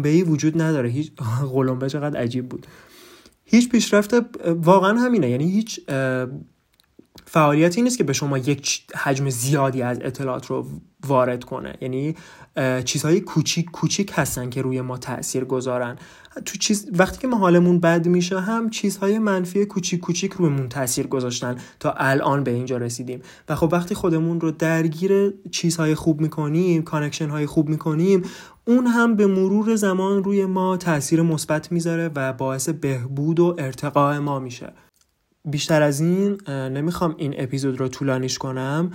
[0.10, 0.90] ای وجود نداره.
[0.90, 1.12] هیچ
[1.54, 2.68] قلمبه چقدر عجیب بود.
[3.46, 4.14] هیچ پیشرفت
[4.48, 5.30] واقعا همینه.
[5.30, 5.80] یعنی هیچ
[7.26, 10.68] فعالیتی نیست که به شما یک حجم زیادی از اطلاعات رو
[11.08, 11.76] وارد کنه.
[11.82, 12.16] یعنی
[12.86, 15.96] چیزهای کوچیک کوچیک هستن که روی ما تاثیر گذارن.
[16.46, 21.08] تو چیز وقتی که ما حالمون بد میشه هم چیزهای منفی کوچیک کوچیک رویمون تاثیر
[21.08, 23.22] گذاشتن تا الان به اینجا رسیدیم.
[23.50, 28.22] و خب وقتی خودمون رو درگیر چیزهای خوب می‌کنیم connection های خوب می‌کنیم
[28.66, 34.20] اون هم به مرور زمان روی ما تاثیر مثبت می‌ذاره و باعث بهبود و ارتقاء
[34.20, 34.74] ما میشه.
[35.46, 38.92] بیشتر از این نمی‌خوام این اپیزود رو طولانیش کنم.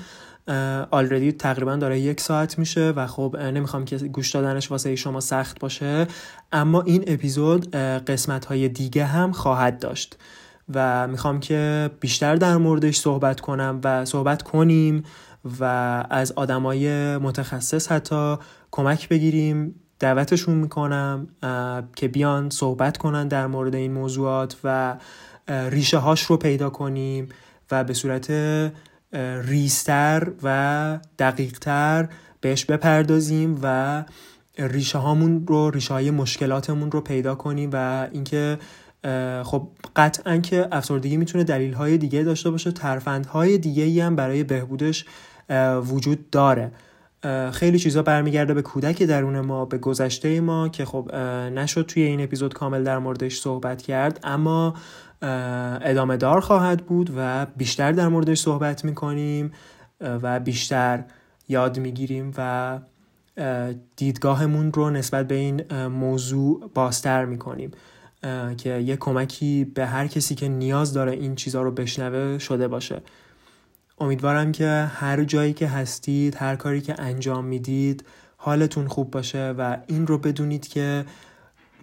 [0.91, 5.61] آلردی تقریبا داره یک ساعت میشه و خب نمی‌خوام که گوش دادنش واسه شما سخت
[5.61, 6.07] باشه.
[6.53, 10.19] اما این اپیزود قسمت های دیگه هم خواهد داشت
[10.75, 15.03] و می‌خوام که بیشتر در موردش صحبت کنم و صحبت کنیم
[15.61, 15.65] و
[16.11, 18.37] از آدمای متخصص حتی
[18.71, 19.75] کمک بگیریم.
[19.99, 21.29] دعوتشون می‌کنم
[21.97, 24.97] که بیان صحبت کنن در مورد این موضوعات و
[25.49, 27.29] ریشه هاش رو پیدا کنیم
[27.71, 28.33] و به صورت
[29.45, 32.09] ریستر و دقیقتر
[32.41, 34.05] بهش بپردازیم و
[34.59, 38.59] ریشه هامون رو ریشه های مشکلاتمون رو پیدا کنیم و اینکه
[39.43, 42.73] خب قطعا که افسردگی می‌تونه دلیل های دیگه داشته باشه
[43.29, 45.05] های دیگه ای هم برای بهبودش
[45.83, 46.73] وجود داره.
[47.53, 51.15] خیلی چیزا برمیگرده به کودک درون ما به گذشته ما که خب
[51.55, 54.75] نشد توی این اپیزود کامل در موردش صحبت کرد اما
[55.23, 59.53] ادامه دار خواهد بود و بیشتر در موردش صحبت می‌کنیم
[60.01, 61.05] و بیشتر
[61.49, 62.79] یاد می‌گیریم و
[63.97, 67.71] دیدگاهمون رو نسبت به این موضوع بازتر می‌کنیم
[68.57, 73.03] که یه کمکی به هر کسی که نیاز داره این چیزها رو بشنوه شده باشه.
[73.99, 78.05] امیدوارم که هر جایی که هستید هر کاری که انجام می‌دید
[78.37, 81.05] حالتون خوب باشه و این رو بدونید که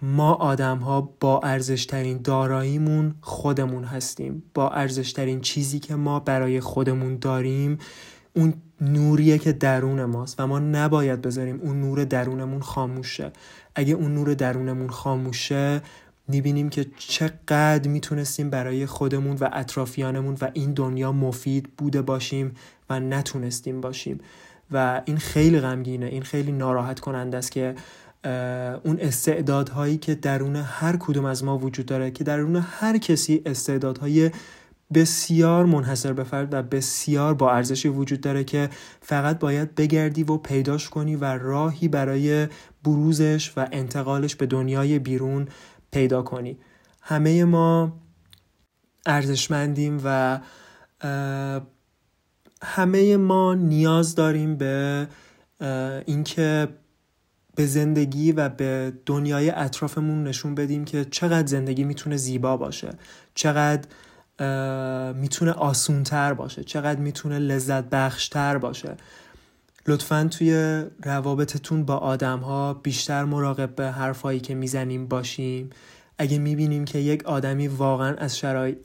[0.04, 4.42] ما آدم ها با ارزشترین داراییمون خودمون هستیم.
[4.54, 7.78] با ارزشترین چیزی که ما برای خودمون داریم
[8.36, 13.32] اون نوریه که درون ماست و ما نباید بذاریم اون نور درونمون خاموشه
[13.74, 15.82] اگه اون نور درونمون خاموشه
[16.28, 22.52] می‌بینیم که چقدر می‌تونستیم برای خودمون و اطرافیانمون و این دنیا مفید بوده باشیم
[22.90, 24.20] و نتونستیم باشیم.
[24.70, 27.74] و این خیلی غمگینه این خیلی ناراحت کننده است که
[28.84, 34.30] اون استعدادهایی که درون هر کدوم از ما وجود داره که درون هر کسی استعدادهای
[34.94, 38.70] بسیار منحصر به فرد و بسیار با ارزشی وجود داره که
[39.00, 42.48] فقط باید بگردی و پیداش کنی و راهی برای
[42.84, 45.48] بروزش و انتقالش به دنیای بیرون
[45.90, 46.58] پیدا کنی.
[47.00, 47.92] همه ما
[49.06, 50.40] ارزشمندیم و
[52.62, 55.06] همه ما نیاز داریم به
[56.06, 56.68] اینکه
[57.54, 62.90] به زندگی و به دنیای اطرافمون نشون بدیم که چقدر زندگی می‌تونه زیبا باشه
[63.34, 63.82] چقدر
[65.12, 68.96] می‌تونه آسونتر باشه چقدر می‌تونه لذت بخشتر باشه.
[69.86, 75.70] لطفا توی روابطتون با آدم ها بیشتر مراقب به حرفایی که می‌زنیم باشیم.
[76.18, 78.76] اگه می‌بینیم که یک آدمی واقعا از, شرای...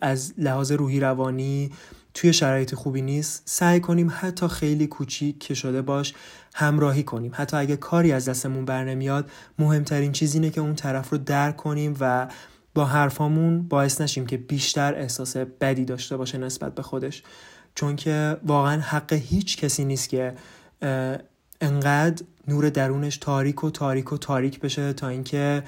[0.00, 1.70] از لحاظ روحی روانی
[2.14, 6.14] توی شرایط خوبی نیست سعی کنیم حتی خیلی کوچیک که شده باش
[6.58, 7.32] همراهی کنیم.
[7.34, 11.56] حتی اگه کاری از دستمون بر نمیاد مهمترین چیز اینه که اون طرف رو درک
[11.56, 12.28] کنیم و
[12.74, 17.22] با حرفامون باعث نشیم که بیشتر احساس بدی داشته باشه نسبت به خودش.
[17.74, 20.34] چون که واقعا حق هیچ کسی نیست که
[21.60, 25.62] انقدر نور درونش تاریک و تاریک و تاریک بشه تا اینکه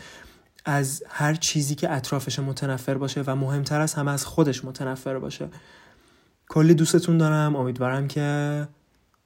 [0.64, 5.48] از هر چیزی که اطرافش متنفر باشه و مهمتر از همه از خودش متنفر باشه.
[6.48, 7.56] کلی دوستتون دارم.
[7.56, 8.68] امیدوارم که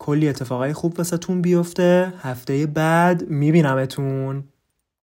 [0.03, 2.13] کلی اتفاقای خوب واسهتون بیفته.
[2.19, 4.45] هفته بعد میبینمتون.